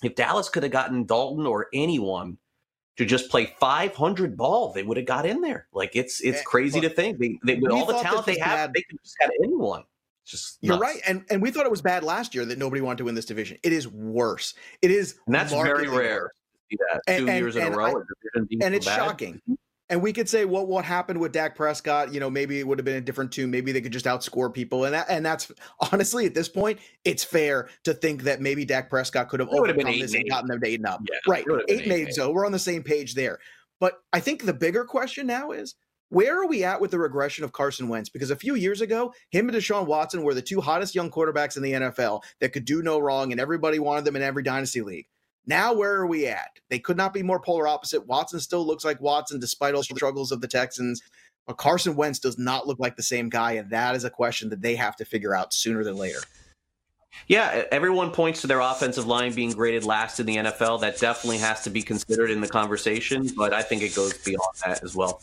[0.02, 2.38] if Dallas could have gotten Dalton or anyone
[2.96, 5.68] to just play 500 ball, they would have got in there.
[5.72, 8.72] Like it's it's eh, crazy to think they, they with all the talent they have,
[8.72, 8.72] bad.
[8.74, 9.84] they could just have anyone.
[10.24, 12.98] Just you're right, and and we thought it was bad last year that nobody wanted
[12.98, 13.58] to win this division.
[13.62, 14.54] It is worse.
[14.82, 16.32] It is, and that's very rare.
[16.68, 18.02] That two and, years and, in a row,
[18.34, 18.96] I, and it's bad.
[18.96, 19.40] shocking.
[19.88, 22.12] And we could say what well, what happened with Dak Prescott.
[22.12, 23.50] You know, maybe it would have been a different tune.
[23.50, 25.50] Maybe they could just outscore people, and that, and that's
[25.92, 29.98] honestly at this point, it's fair to think that maybe Dak Prescott could have overcome
[29.98, 31.00] this and gotten them to eight and up.
[31.08, 32.14] Yeah, right, eight eight.
[32.14, 33.38] So we're on the same page there.
[33.78, 35.74] But I think the bigger question now is
[36.08, 38.08] where are we at with the regression of Carson Wentz?
[38.08, 41.56] Because a few years ago, him and Deshaun Watson were the two hottest young quarterbacks
[41.56, 44.82] in the NFL that could do no wrong, and everybody wanted them in every dynasty
[44.82, 45.06] league.
[45.46, 46.58] Now, where are we at?
[46.68, 48.06] They could not be more polar opposite.
[48.06, 51.02] Watson still looks like Watson despite all the struggles of the Texans.
[51.46, 53.52] But Carson Wentz does not look like the same guy.
[53.52, 56.18] And that is a question that they have to figure out sooner than later.
[57.28, 60.80] Yeah, everyone points to their offensive line being graded last in the NFL.
[60.80, 64.54] That definitely has to be considered in the conversation, but I think it goes beyond
[64.64, 65.22] that as well.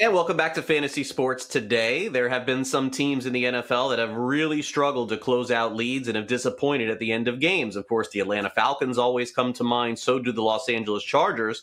[0.00, 2.08] And welcome back to Fantasy Sports today.
[2.08, 5.76] There have been some teams in the NFL that have really struggled to close out
[5.76, 7.76] leads and have disappointed at the end of games.
[7.76, 9.98] Of course, the Atlanta Falcons always come to mind.
[9.98, 11.62] So do the Los Angeles Chargers.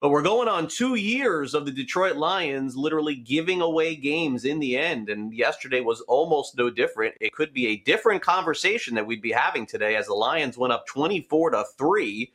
[0.00, 4.58] But we're going on two years of the Detroit Lions literally giving away games in
[4.58, 5.08] the end.
[5.08, 7.14] And yesterday was almost no different.
[7.20, 10.72] It could be a different conversation that we'd be having today as the Lions went
[10.72, 12.32] up 24 to 3.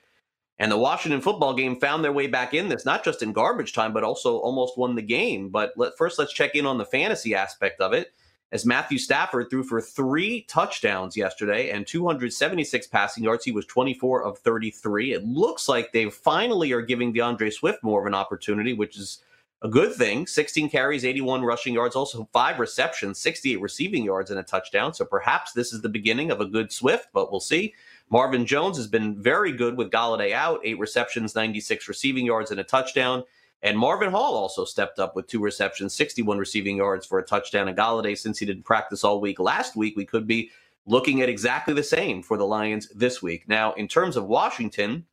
[0.59, 3.73] And the Washington football game found their way back in this, not just in garbage
[3.73, 5.49] time, but also almost won the game.
[5.49, 8.13] But let, first, let's check in on the fantasy aspect of it
[8.53, 13.43] as Matthew Stafford threw for three touchdowns yesterday and 276 passing yards.
[13.43, 15.13] He was 24 of 33.
[15.13, 19.23] It looks like they finally are giving D'Andre Swift more of an opportunity, which is
[19.63, 20.27] a good thing.
[20.27, 24.93] 16 carries, 81 rushing yards, also five receptions, 68 receiving yards, and a touchdown.
[24.93, 27.73] So perhaps this is the beginning of a good Swift, but we'll see.
[28.13, 32.59] Marvin Jones has been very good with Golladay out, eight receptions, 96 receiving yards, and
[32.59, 33.23] a touchdown.
[33.63, 37.67] And Marvin Hall also stepped up with two receptions, 61 receiving yards for a touchdown.
[37.67, 40.51] And Golladay, since he didn't practice all week last week, we could be
[40.85, 43.49] looking at exactly the same for the Lions this week.
[43.49, 45.07] Now, in terms of Washington,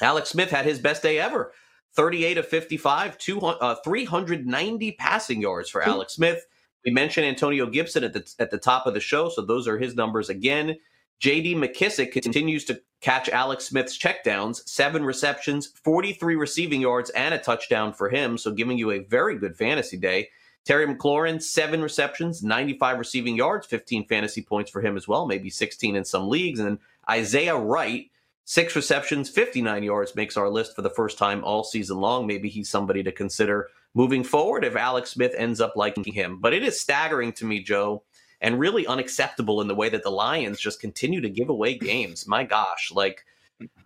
[0.00, 1.52] Alex Smith had his best day ever
[1.94, 6.46] 38 of 55, uh, 390 passing yards for Alex Smith.
[6.86, 9.76] We mentioned Antonio Gibson at the at the top of the show, so those are
[9.76, 10.78] his numbers again.
[11.20, 11.54] J.D.
[11.54, 17.92] McKissic continues to catch Alex Smith's checkdowns, seven receptions, 43 receiving yards, and a touchdown
[17.92, 18.38] for him.
[18.38, 20.30] So giving you a very good fantasy day.
[20.64, 25.50] Terry McLaurin, seven receptions, 95 receiving yards, 15 fantasy points for him as well, maybe
[25.50, 26.60] 16 in some leagues.
[26.60, 26.78] And
[27.08, 28.10] Isaiah Wright,
[28.44, 32.26] six receptions, 59 yards, makes our list for the first time all season long.
[32.26, 36.38] Maybe he's somebody to consider moving forward if Alex Smith ends up liking him.
[36.40, 38.04] But it is staggering to me, Joe,
[38.40, 42.26] and really unacceptable in the way that the Lions just continue to give away games.
[42.26, 43.24] My gosh, like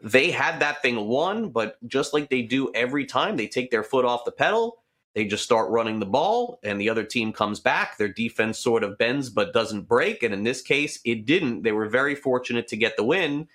[0.03, 3.83] they had that thing won, but just like they do every time, they take their
[3.83, 4.79] foot off the pedal.
[5.15, 7.99] They just start running the ball, and the other team comes back.
[7.99, 10.25] Their defense sort of bends but doesn't break.
[10.25, 11.63] And in this case, it didn't.
[11.63, 13.49] They were very fortunate to get the win.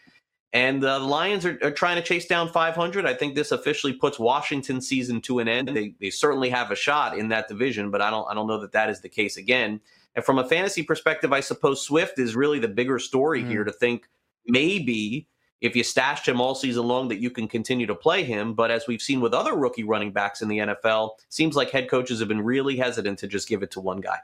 [0.52, 3.06] And the Lions are, are, trying to chase down 500.
[3.06, 5.68] I think this officially puts Washington season to an end.
[5.68, 8.60] They, they certainly have a shot in that division, but I don't I don't know
[8.62, 9.80] that that is the case again.
[10.15, 13.50] And from a fantasy perspective, I suppose Swift is really the bigger story mm.
[13.50, 14.08] here to think
[14.48, 15.28] maybe
[15.62, 18.54] if you stashed him all season long that you can continue to play him.
[18.54, 21.89] But as we've seen with other rookie running backs in the NFL, seems like head
[21.89, 24.19] coaches have been really hesitant to just give it to one guy.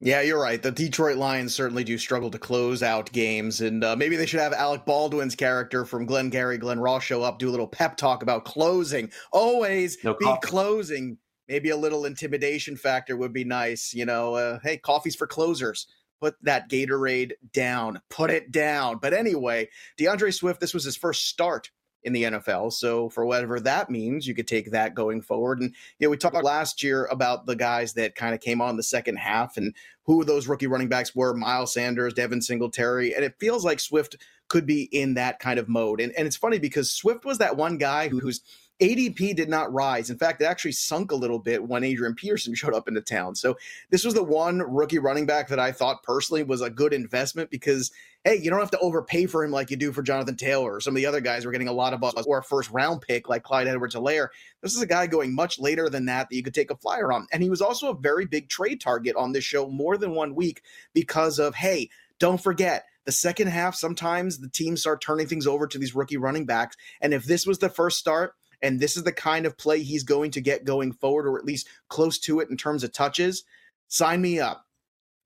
[0.00, 0.62] Yeah, you're right.
[0.62, 4.40] The Detroit Lions certainly do struggle to close out games, and uh, maybe they should
[4.40, 8.22] have Alec Baldwin's character from Glengarry Glen Ross show up, do a little pep talk
[8.22, 9.10] about closing.
[9.32, 11.16] Always no be closing
[11.48, 13.94] maybe a little intimidation factor would be nice.
[13.94, 15.86] You know, uh, hey, coffee's for closers.
[16.20, 18.00] Put that Gatorade down.
[18.08, 18.98] Put it down.
[18.98, 21.70] But anyway, D'Andre Swift, this was his first start
[22.04, 22.72] in the NFL.
[22.72, 25.60] So for whatever that means, you could take that going forward.
[25.60, 28.76] And you know, we talked last year about the guys that kind of came on
[28.76, 33.24] the second half and who those rookie running backs were: Miles Sanders, Devin Singletary, and
[33.24, 34.16] it feels like Swift
[34.48, 36.00] could be in that kind of mode.
[36.00, 38.42] And and it's funny because Swift was that one guy who, who's
[38.80, 40.10] ADP did not rise.
[40.10, 43.34] In fact, it actually sunk a little bit when Adrian Peterson showed up into town.
[43.34, 43.56] So
[43.90, 47.50] this was the one rookie running back that I thought personally was a good investment
[47.50, 47.90] because
[48.24, 50.80] hey, you don't have to overpay for him like you do for Jonathan Taylor or
[50.80, 51.44] some of the other guys.
[51.44, 54.28] We're getting a lot of us or a first round pick like Clyde Edwards-Helaire.
[54.62, 57.12] This is a guy going much later than that that you could take a flyer
[57.12, 57.26] on.
[57.32, 60.34] And he was also a very big trade target on this show more than one
[60.34, 60.62] week
[60.94, 65.66] because of, hey, don't forget, the second half, sometimes the teams start turning things over
[65.66, 66.76] to these rookie running backs.
[67.02, 70.02] And if this was the first start, and this is the kind of play he's
[70.02, 73.44] going to get going forward, or at least close to it in terms of touches,
[73.88, 74.66] sign me up.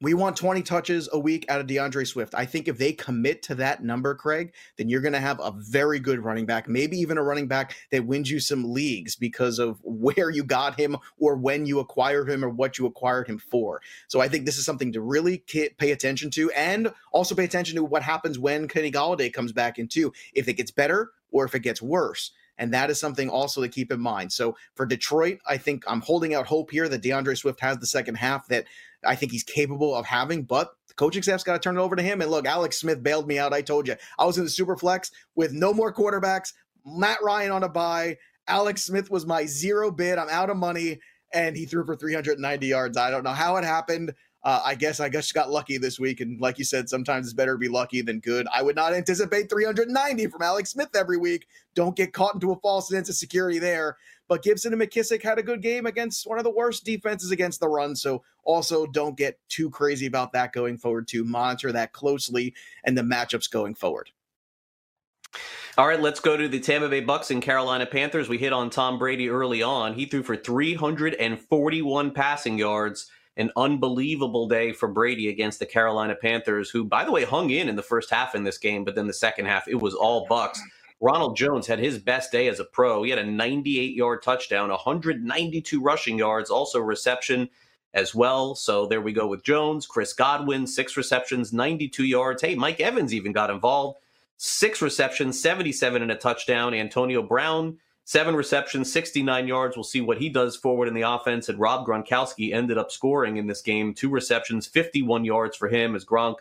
[0.00, 2.32] We want 20 touches a week out of D'Andre Swift.
[2.32, 5.52] I think if they commit to that number, Craig, then you're going to have a
[5.56, 9.58] very good running back, maybe even a running back that wins you some leagues because
[9.58, 13.38] of where you got him or when you acquired him or what you acquired him
[13.38, 13.80] for.
[14.06, 17.74] So I think this is something to really pay attention to and also pay attention
[17.76, 20.12] to what happens when Kenny Golladay comes back in too.
[20.32, 22.30] If it gets better or if it gets worse.
[22.58, 24.32] And that is something also to keep in mind.
[24.32, 27.86] So for Detroit, I think I'm holding out hope here that D'Andre Swift has the
[27.86, 28.66] second half that
[29.04, 31.94] I think he's capable of having, but the coaching staff's got to turn it over
[31.94, 32.20] to him.
[32.20, 33.52] And look, Alex Smith bailed me out.
[33.52, 36.52] I told you I was in the super flex with no more quarterbacks,
[36.84, 38.16] Matt Ryan on a bye.
[38.48, 40.18] Alex Smith was my zero bid.
[40.18, 41.00] I'm out of money.
[41.32, 42.96] And he threw for 390 yards.
[42.96, 44.14] I don't know how it happened.
[44.44, 47.34] Uh, I guess I just got lucky this week, and like you said, sometimes it's
[47.34, 48.46] better to be lucky than good.
[48.52, 51.48] I would not anticipate 390 from Alex Smith every week.
[51.74, 53.96] Don't get caught into a false sense of security there.
[54.28, 57.60] But Gibson and McKissic had a good game against one of the worst defenses against
[57.60, 57.96] the run.
[57.96, 61.08] So also don't get too crazy about that going forward.
[61.08, 64.10] To monitor that closely and the matchups going forward.
[65.78, 68.28] All right, let's go to the Tampa Bay Bucks and Carolina Panthers.
[68.28, 69.94] We hit on Tom Brady early on.
[69.94, 76.68] He threw for 341 passing yards an unbelievable day for Brady against the Carolina Panthers,
[76.68, 79.06] who, by the way, hung in in the first half in this game, but then
[79.06, 80.60] the second half, it was all Bucks.
[81.00, 83.04] Ronald Jones had his best day as a pro.
[83.04, 87.48] He had a 98 yard touchdown, 192 rushing yards, also reception
[87.94, 88.56] as well.
[88.56, 89.86] So there we go with Jones.
[89.86, 92.42] Chris Godwin, six receptions, 92 yards.
[92.42, 93.98] Hey, Mike Evans even got involved.
[94.36, 96.74] Six receptions, 77 and a touchdown.
[96.74, 97.78] Antonio Brown,
[98.08, 99.76] seven receptions, 69 yards.
[99.76, 101.50] We'll see what he does forward in the offense.
[101.50, 105.94] And Rob Gronkowski ended up scoring in this game, two receptions, 51 yards for him
[105.94, 106.36] as Gronk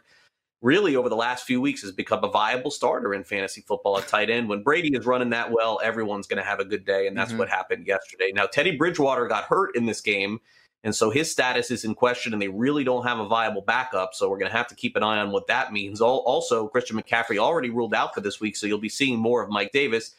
[0.61, 4.07] really over the last few weeks has become a viable starter in fantasy football at
[4.07, 4.47] tight end.
[4.47, 7.31] When Brady is running that well, everyone's going to have a good day, and that's
[7.31, 7.39] mm-hmm.
[7.39, 8.31] what happened yesterday.
[8.33, 10.39] Now, Teddy Bridgewater got hurt in this game,
[10.85, 14.13] and so his status is in question, and they really don't have a viable backup.
[14.13, 15.99] So we're going to have to keep an eye on what that means.
[15.99, 19.49] Also, Christian McCaffrey already ruled out for this week, so you'll be seeing more of
[19.49, 20.15] Mike Davis.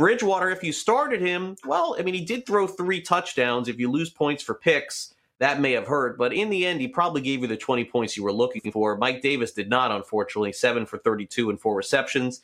[0.00, 3.68] Bridgewater, if you started him, well, I mean, he did throw three touchdowns.
[3.68, 6.16] If you lose points for picks, that may have hurt.
[6.16, 8.96] But in the end, he probably gave you the 20 points you were looking for.
[8.96, 12.40] Mike Davis did not, unfortunately, seven for 32 and four receptions.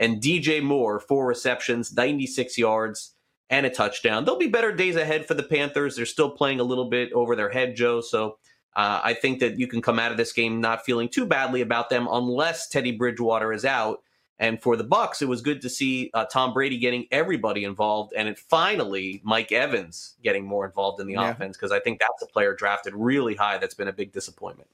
[0.00, 3.14] And DJ Moore, four receptions, 96 yards,
[3.50, 4.24] and a touchdown.
[4.24, 5.94] There'll be better days ahead for the Panthers.
[5.94, 8.00] They're still playing a little bit over their head, Joe.
[8.00, 8.38] So
[8.74, 11.60] uh, I think that you can come out of this game not feeling too badly
[11.60, 14.02] about them unless Teddy Bridgewater is out.
[14.38, 18.12] And for the Bucks, it was good to see uh, Tom Brady getting everybody involved,
[18.14, 21.30] and it finally Mike Evans getting more involved in the yeah.
[21.30, 23.56] offense because I think that's a player drafted really high.
[23.56, 24.68] That's been a big disappointment.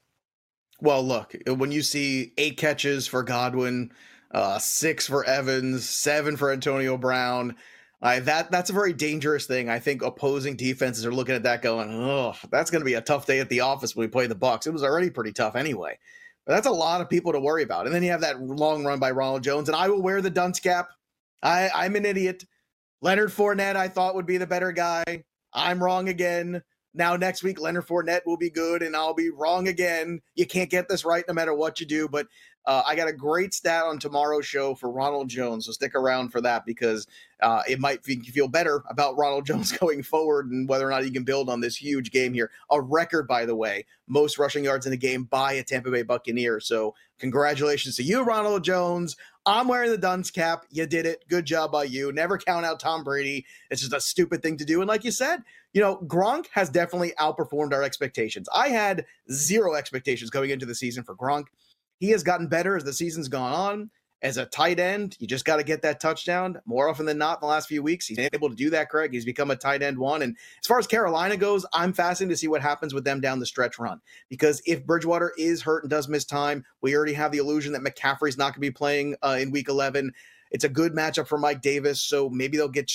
[0.81, 3.93] Well, look when you see eight catches for Godwin,
[4.31, 7.55] uh, six for Evans, seven for Antonio Brown.
[8.01, 9.69] Uh, that that's a very dangerous thing.
[9.69, 13.01] I think opposing defenses are looking at that going, "Oh, that's going to be a
[13.01, 15.55] tough day at the office when we play the Bucks." It was already pretty tough
[15.55, 15.97] anyway.
[16.45, 17.85] But that's a lot of people to worry about.
[17.85, 20.29] And then you have that long run by Ronald Jones, and I will wear the
[20.29, 20.89] dunce cap.
[21.41, 22.45] I, I'm an idiot.
[23.01, 25.03] Leonard Fournette, I thought would be the better guy.
[25.53, 26.61] I'm wrong again.
[26.93, 30.21] Now next week, Leonard Fournette will be good, and I'll be wrong again.
[30.35, 32.07] You can't get this right no matter what you do.
[32.07, 32.27] But
[32.65, 36.29] uh, I got a great stat on tomorrow's show for Ronald Jones, so stick around
[36.29, 37.05] for that because
[37.41, 41.11] uh, it might feel better about Ronald Jones going forward and whether or not he
[41.11, 42.51] can build on this huge game here.
[42.71, 46.03] A record, by the way, most rushing yards in a game by a Tampa Bay
[46.03, 46.59] Buccaneer.
[46.59, 49.17] So congratulations to you, Ronald Jones.
[49.45, 50.65] I'm wearing the dunce cap.
[50.71, 51.25] You did it.
[51.27, 52.11] Good job by you.
[52.11, 53.45] Never count out Tom Brady.
[53.69, 54.79] It's just a stupid thing to do.
[54.79, 58.47] And like you said, you know, Gronk has definitely outperformed our expectations.
[58.53, 61.45] I had zero expectations going into the season for Gronk.
[61.99, 63.89] He has gotten better as the season's gone on.
[64.23, 67.39] As a tight end, you just got to get that touchdown more often than not
[67.39, 68.07] in the last few weeks.
[68.07, 69.11] He's able to do that, Craig.
[69.11, 70.21] He's become a tight end one.
[70.21, 73.39] And as far as Carolina goes, I'm fascinated to see what happens with them down
[73.39, 73.99] the stretch run.
[74.29, 77.81] Because if Bridgewater is hurt and does miss time, we already have the illusion that
[77.81, 80.13] McCaffrey's not going to be playing uh, in week 11.
[80.51, 82.01] It's a good matchup for Mike Davis.
[82.01, 82.89] So maybe they'll get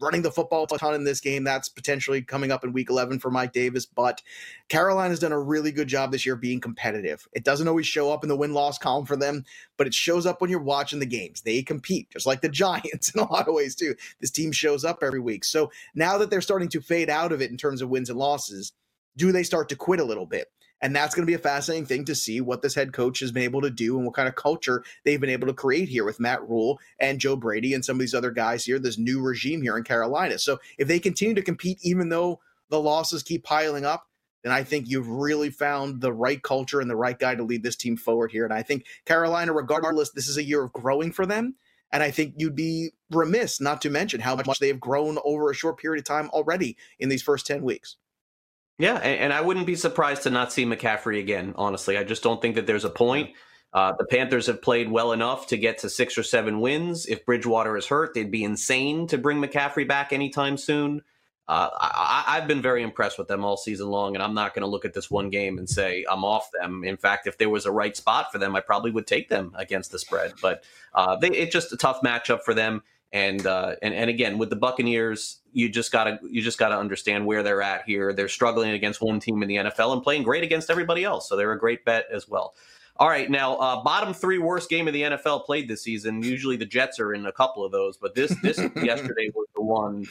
[0.00, 1.44] running the football a ton in this game.
[1.44, 3.86] That's potentially coming up in week 11 for Mike Davis.
[3.86, 4.22] But
[4.68, 7.26] Carolina's done a really good job this year being competitive.
[7.32, 9.44] It doesn't always show up in the win loss column for them,
[9.76, 11.42] but it shows up when you're watching the games.
[11.42, 13.94] They compete, just like the Giants in a lot of ways, too.
[14.20, 15.44] This team shows up every week.
[15.44, 18.18] So now that they're starting to fade out of it in terms of wins and
[18.18, 18.72] losses,
[19.16, 20.48] do they start to quit a little bit?
[20.82, 23.32] And that's going to be a fascinating thing to see what this head coach has
[23.32, 26.04] been able to do and what kind of culture they've been able to create here
[26.04, 29.22] with Matt Rhule and Joe Brady and some of these other guys here, this new
[29.22, 30.38] regime here in Carolina.
[30.38, 34.06] So if they continue to compete, even though the losses keep piling up,
[34.42, 37.62] then I think you've really found the right culture and the right guy to lead
[37.62, 38.44] this team forward here.
[38.44, 41.56] And I think Carolina, regardless, this is a year of growing for them.
[41.90, 45.50] And I think you'd be remiss not to mention how much they have grown over
[45.50, 47.96] a short period of time already in these first 10 weeks.
[48.78, 51.54] Yeah, and, and, I wouldn't be surprised to not see McCaffrey again.
[51.56, 53.30] Honestly, I just don't think that there's a point.
[53.72, 57.06] Uh, the Panthers have played well enough to get to six or seven wins.
[57.06, 61.02] If Bridgewater is hurt, they'd be insane to bring McCaffrey back anytime soon.
[61.48, 64.62] Uh, I, have been very impressed with them all season long, and I'm not going
[64.62, 66.82] to look at this one game and say I'm off them.
[66.82, 69.52] In fact, if there was a right spot for them, I probably would take them
[69.56, 70.32] against the spread.
[70.42, 72.82] But uh, they, it's just a tough matchup for them.
[73.16, 77.24] And uh, and and again with the Buccaneers, you just gotta you just gotta understand
[77.24, 78.12] where they're at here.
[78.12, 81.34] They're struggling against one team in the NFL and playing great against everybody else, so
[81.34, 82.54] they're a great bet as well.
[82.98, 86.22] All right, now uh, bottom three worst game of the NFL played this season.
[86.22, 89.62] Usually the Jets are in a couple of those, but this this yesterday was the
[89.62, 90.04] one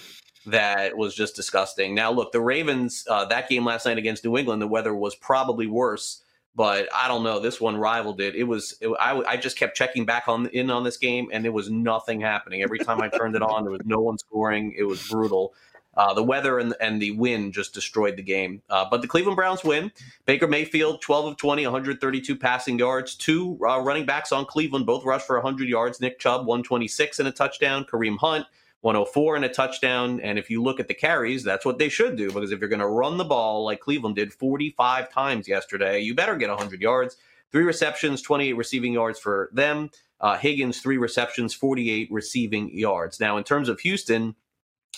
[0.47, 1.93] that was just disgusting.
[1.93, 5.13] Now look, the Ravens uh, that game last night against New England, the weather was
[5.13, 6.23] probably worse
[6.55, 7.39] but I don't know.
[7.39, 8.35] This one rivaled it.
[8.35, 8.75] It was.
[8.81, 11.69] It, I, I just kept checking back on in on this game, and there was
[11.69, 12.63] nothing happening.
[12.63, 14.73] Every time I turned it on, there was no one scoring.
[14.77, 15.53] It was brutal.
[15.97, 18.61] Uh, the weather and, and the wind just destroyed the game.
[18.69, 19.91] Uh, but the Cleveland Browns win.
[20.25, 23.15] Baker Mayfield, 12 of 20, 132 passing yards.
[23.15, 26.01] Two uh, running backs on Cleveland, both rushed for 100 yards.
[26.01, 27.85] Nick Chubb, 126 and a touchdown.
[27.85, 28.45] Kareem Hunt,
[28.85, 30.19] 104 and a touchdown.
[30.21, 32.69] And if you look at the carries, that's what they should do because if you're
[32.69, 36.79] going to run the ball like Cleveland did 45 times yesterday, you better get 100
[36.79, 37.17] yards.
[37.51, 39.89] Three receptions, 28 receiving yards for them.
[40.21, 43.19] Uh, Higgins, three receptions, 48 receiving yards.
[43.19, 44.35] Now, in terms of Houston,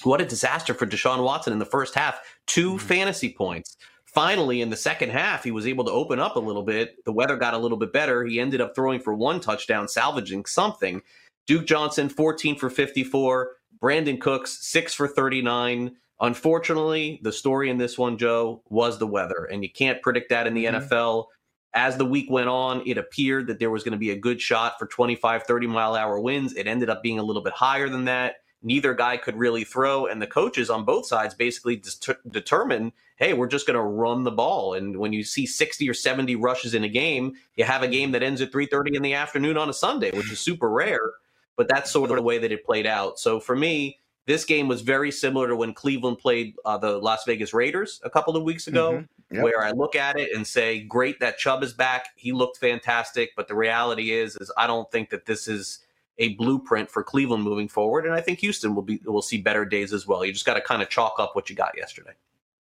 [0.04, 2.20] what a disaster for Deshaun Watson in the first half.
[2.48, 2.78] 2 mm-hmm.
[2.80, 3.78] fantasy points.
[4.06, 7.04] Finally, in the second half, he was able to open up a little bit.
[7.06, 8.26] The weather got a little bit better.
[8.26, 11.02] He ended up throwing for one touchdown, salvaging something.
[11.46, 13.57] Duke Johnson, 14 for 54.
[13.82, 15.96] Brandin Cooks, 6 for 39.
[16.20, 20.48] Unfortunately, the story in this one, Joe, was the weather, and you can't predict that
[20.48, 20.94] in the mm-hmm.
[20.94, 21.26] NFL.
[21.74, 24.42] As the week went on, it appeared that there was going to be a good
[24.42, 26.54] shot for 25, 30 mile hour winds.
[26.54, 28.38] It ended up being a little bit higher than that.
[28.64, 33.34] Neither guy could really throw, and the coaches on both sides basically det- determined hey,
[33.34, 34.76] we're just going to run the ball.
[34.76, 38.12] And when you see 60 or 70 rushes in a game, you have a game
[38.12, 41.14] that ends at 3:30 in the afternoon on a Sunday, which is super rare.
[41.58, 43.20] But that's sort of the way that it played out.
[43.20, 47.24] So for me, this game was very similar to when Cleveland played uh, the Las
[47.26, 49.36] Vegas Raiders a couple of weeks ago, mm-hmm.
[49.36, 49.44] yep.
[49.44, 52.10] where I look at it and say, "Great that Chubb is back.
[52.16, 55.80] He looked fantastic." But the reality is, is I don't think that this is
[56.20, 59.66] a blueprint for Cleveland moving forward, and I think Houston will be will see better
[59.66, 60.26] days as well.
[60.26, 62.14] You just got to kind of chalk up what you got yesterday.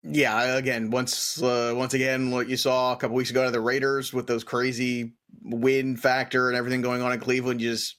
[0.04, 3.60] Yeah, again, once uh, once again, what you saw a couple weeks ago to the
[3.60, 7.96] Raiders with those crazy win factor and everything going on in Cleveland, you just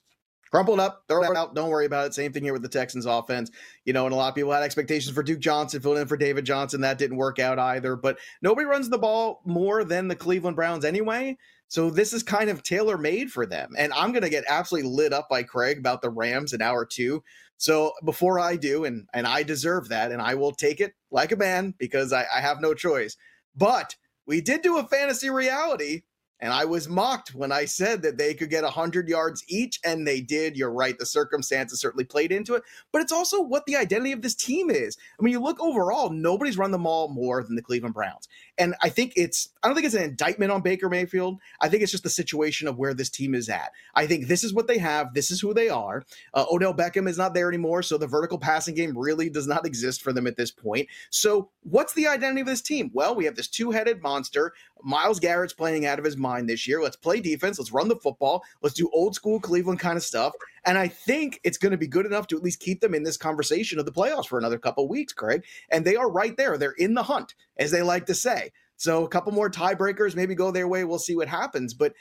[0.52, 1.56] crumpled up, throw it out.
[1.56, 2.14] Don't worry about it.
[2.14, 3.52] Same thing here with the Texans offense.
[3.86, 6.18] You know, and a lot of people had expectations for Duke Johnson filling in for
[6.18, 6.82] David Johnson.
[6.82, 7.96] That didn't work out either.
[7.96, 11.38] But nobody runs the ball more than the Cleveland Browns anyway.
[11.68, 13.72] So this is kind of tailor made for them.
[13.78, 16.86] And I'm going to get absolutely lit up by Craig about the Rams in hour
[16.86, 17.24] two.
[17.58, 21.32] So before I do, and and I deserve that, and I will take it like
[21.32, 23.18] a man because I, I have no choice.
[23.56, 23.96] But
[24.28, 26.04] we did do a fantasy reality
[26.40, 30.08] and I was mocked when I said that they could get 100 yards each, and
[30.08, 30.56] they did.
[30.56, 30.98] You're right.
[30.98, 34.70] The circumstances certainly played into it, but it's also what the identity of this team
[34.70, 34.98] is.
[35.20, 38.28] I mean, you look overall, nobody's run the ball more than the Cleveland Browns.
[38.58, 41.40] And I think it's, I don't think it's an indictment on Baker Mayfield.
[41.62, 43.72] I think it's just the situation of where this team is at.
[43.96, 45.14] I think this is what they have.
[45.14, 46.04] This is who they are.
[46.34, 47.84] Uh, Odell Beckham is not there anymore.
[47.84, 50.88] So the vertical passing game really does not exist for them at this point.
[51.10, 52.92] So what's the identity of this team?
[52.94, 54.54] Well, we have this two headed monster.
[54.84, 56.82] Myles Garrett's playing out of his mind this year.
[56.82, 57.60] Let's play defense.
[57.60, 58.44] Let's run the football.
[58.62, 60.34] Let's do old school Cleveland kind of stuff.
[60.66, 63.04] And I think it's going to be good enough to at least keep them in
[63.04, 65.44] this conversation of the playoffs for another couple weeks, Craig.
[65.70, 66.58] And they are right there.
[66.58, 68.47] They're in the hunt, as they like to say.
[68.78, 70.84] So a couple more tiebreakers, maybe go their way.
[70.84, 71.74] We'll see what happens.
[71.74, 71.94] But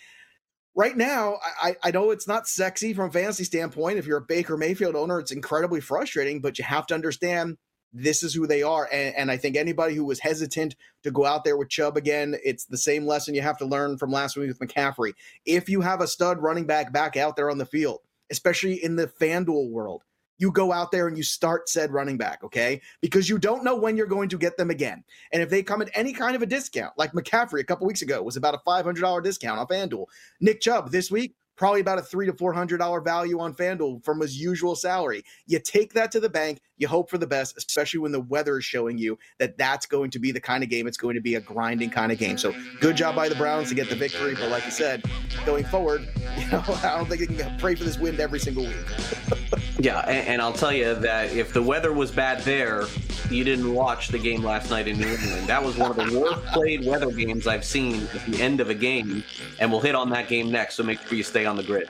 [0.75, 3.99] right now, I, I know it's not sexy from a fantasy standpoint.
[3.99, 7.57] If you're a Baker Mayfield owner, it's incredibly frustrating, but you have to understand
[7.93, 8.89] this is who they are.
[8.93, 12.37] And, and, I think anybody who was hesitant to go out there with Chubb again,
[12.45, 15.15] it's the same lesson you have to learn from last week with McCaffrey.
[15.47, 18.01] If you have a stud running back back out there on the field,
[18.31, 20.03] especially in the FanDuel world,
[20.39, 22.81] you go out there and you start said running back, okay?
[23.01, 25.05] Because you don't know when you're going to get them again.
[25.33, 28.03] And if they come at any kind of a discount, like McCaffrey a couple weeks
[28.03, 30.07] ago was about a $500 discount on FanDuel.
[30.41, 34.05] Nick Chubb this week, probably about a three to four hundred dollar value on FanDuel
[34.05, 35.25] from his usual salary.
[35.47, 36.61] You take that to the bank.
[36.77, 40.11] You hope for the best, especially when the weather is showing you that that's going
[40.11, 40.87] to be the kind of game.
[40.87, 42.37] It's going to be a grinding kind of game.
[42.37, 44.35] So good job by the Browns to get the victory.
[44.35, 45.03] But like I said,
[45.47, 46.07] going forward,
[46.39, 48.77] you know, I don't think they can pray for this wind every single week.
[49.79, 52.85] yeah, and, and I'll tell you that if the weather was bad there,
[53.31, 55.47] you didn't watch the game last night in New England.
[55.47, 58.71] That was one of the worst played weather games I've seen at the end of
[58.71, 59.25] a game,
[59.59, 60.77] and we'll hit on that game next.
[60.77, 61.89] So make sure you stay on the grid.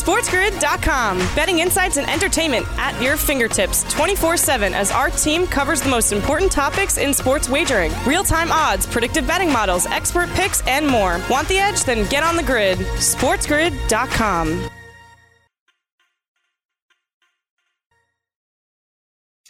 [0.00, 1.18] SportsGrid.com.
[1.34, 6.12] Betting insights and entertainment at your fingertips 24 7 as our team covers the most
[6.12, 11.20] important topics in sports wagering real time odds, predictive betting models, expert picks, and more.
[11.28, 11.84] Want the edge?
[11.84, 12.78] Then get on the grid.
[12.78, 14.70] SportsGrid.com.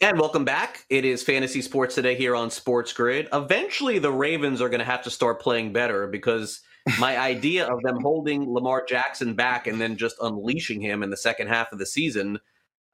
[0.03, 0.87] And welcome back.
[0.89, 3.29] It is Fantasy Sports Today here on Sports Grid.
[3.35, 6.63] Eventually, the Ravens are going to have to start playing better because
[6.99, 11.19] my idea of them holding Lamar Jackson back and then just unleashing him in the
[11.19, 12.41] second half of the season,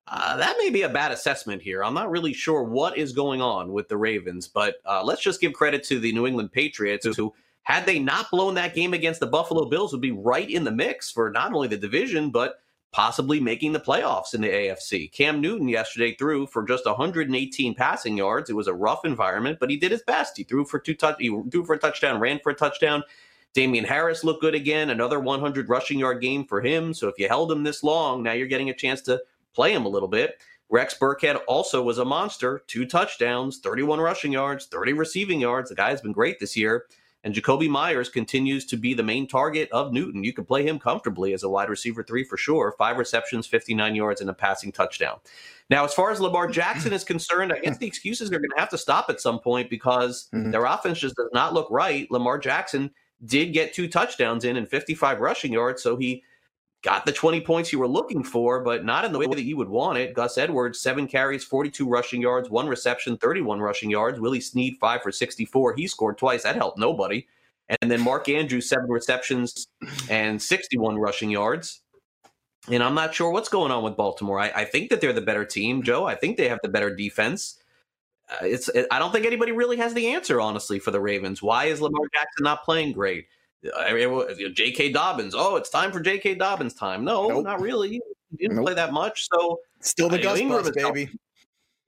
[0.09, 1.85] uh, that may be a bad assessment here.
[1.85, 5.41] I'm not really sure what is going on with the Ravens, but uh, let's just
[5.41, 7.33] give credit to the New England Patriots who,
[7.63, 10.73] had they not blown that game against the Buffalo Bills, would be right in the
[10.73, 12.59] mix for not only the division, but
[12.93, 15.13] possibly making the playoffs in the AFC.
[15.13, 18.49] Cam Newton yesterday threw for just 118 passing yards.
[18.49, 20.37] It was a rough environment, but he did his best.
[20.37, 23.03] He threw for two touch he threw for a touchdown, ran for a touchdown.
[23.53, 26.93] Damien Harris looked good again, another 100 rushing yard game for him.
[26.93, 29.23] So if you held him this long, now you're getting a chance to
[29.55, 30.39] play him a little bit.
[30.69, 35.71] Rex Burkhead also was a monster, two touchdowns, 31 rushing yards, 30 receiving yards.
[35.71, 36.87] The guy's been great this year.
[37.27, 40.23] And Jakobi Myers continues to be the main target of Newton.
[40.23, 42.73] You can play him comfortably as a wide receiver three for sure.
[42.79, 45.19] Five receptions, 59 yards, and a passing touchdown.
[45.69, 48.61] Now, as far as Lamar Jackson is concerned, I guess the excuses are going to
[48.61, 50.53] have to stop at some point because mm-hmm.
[50.53, 52.09] their offense just does not look right.
[52.13, 52.93] Lamar Jackson
[53.25, 55.83] did get two touchdowns in and 55 rushing yards.
[55.83, 56.23] So he
[56.83, 59.57] got the 20 points you were looking for, but not in the way that you
[59.57, 60.15] would want it.
[60.15, 64.21] Gus Edwards, seven carries, 42 rushing yards, one reception, 31 rushing yards.
[64.21, 65.75] Willie Snead, five for 64.
[65.75, 66.45] He scored twice.
[66.45, 67.27] That helped nobody.
[67.81, 69.67] And then Mark Andrews, seven receptions
[70.09, 71.83] and 61 rushing yards.
[72.69, 74.39] And I'm not sure what's going on with Baltimore.
[74.39, 76.05] I, I think that they're the better team, Joe.
[76.05, 77.59] I think they have the better defense.
[78.29, 78.69] Uh, it's.
[78.69, 81.41] It, I don't think anybody really has the answer, honestly, for the Ravens.
[81.41, 83.27] Why is Lamar Jackson not playing great?
[83.65, 84.93] Uh, J.K.
[84.93, 85.35] Dobbins.
[85.37, 86.37] Oh, it's time for J.K.
[86.37, 87.05] Dobbins time.
[87.05, 87.45] No, nope.
[87.45, 88.01] not really.
[88.31, 88.67] He didn't nope.
[88.67, 89.29] play that much.
[89.33, 91.09] So still the Gus bus, baby.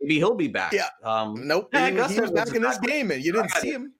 [0.00, 0.72] Maybe he'll be back.
[0.72, 0.88] Yeah.
[1.02, 1.70] Um, nope.
[1.72, 3.92] Yeah, he, he was back in this game, and you didn't see him.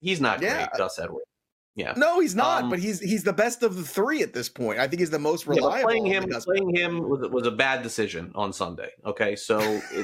[0.00, 0.66] He's not yeah.
[0.66, 1.26] great, Gus Edwards.
[1.74, 1.92] Yeah.
[1.94, 2.64] No, he's not.
[2.64, 4.78] Um, but he's he's the best of the three at this point.
[4.78, 5.76] I think he's the most reliable.
[5.76, 8.90] Yeah, playing him, playing him was, was a bad decision on Sunday.
[9.04, 9.58] Okay, so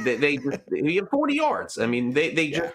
[0.04, 0.38] they, they
[0.70, 1.78] he had forty yards.
[1.78, 2.58] I mean, they they yeah.
[2.58, 2.74] just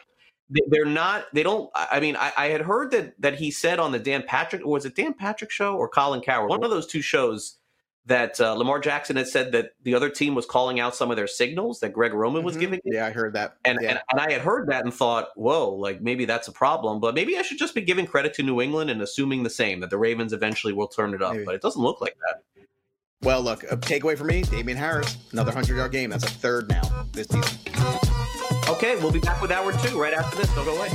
[0.50, 3.92] they're not they don't i mean I, I, had heard that that he said on
[3.92, 6.88] the dan patrick or was it dan patrick show or colin cowherd one of those
[6.88, 7.58] two shows
[8.06, 11.18] that uh, lamar jackson had said that the other team was calling out some of
[11.18, 12.62] their signals that greg roman was mm-hmm.
[12.62, 13.90] giving yeah i heard that and, yeah.
[13.90, 17.14] and, and i had heard that and thought whoa like maybe that's a problem but
[17.14, 19.90] maybe i should just be giving credit to new england and assuming the same that
[19.90, 21.46] the ravens eventually will turn it up maybe.
[21.46, 22.44] but it doesn't look like that
[23.22, 26.70] well look a takeaway for me damien harris another 100 yard game that's a third
[26.70, 28.07] now this season
[28.70, 30.54] Okay, we'll be back with hour two right after this.
[30.54, 30.90] Don't go away.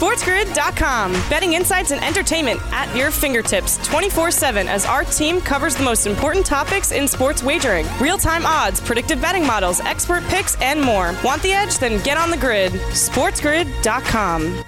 [0.00, 1.12] SportsGrid.com.
[1.28, 6.06] Betting insights and entertainment at your fingertips 24 7 as our team covers the most
[6.06, 11.14] important topics in sports wagering real time odds, predictive betting models, expert picks, and more.
[11.22, 11.78] Want the edge?
[11.78, 12.72] Then get on the grid.
[12.72, 14.64] SportsGrid.com.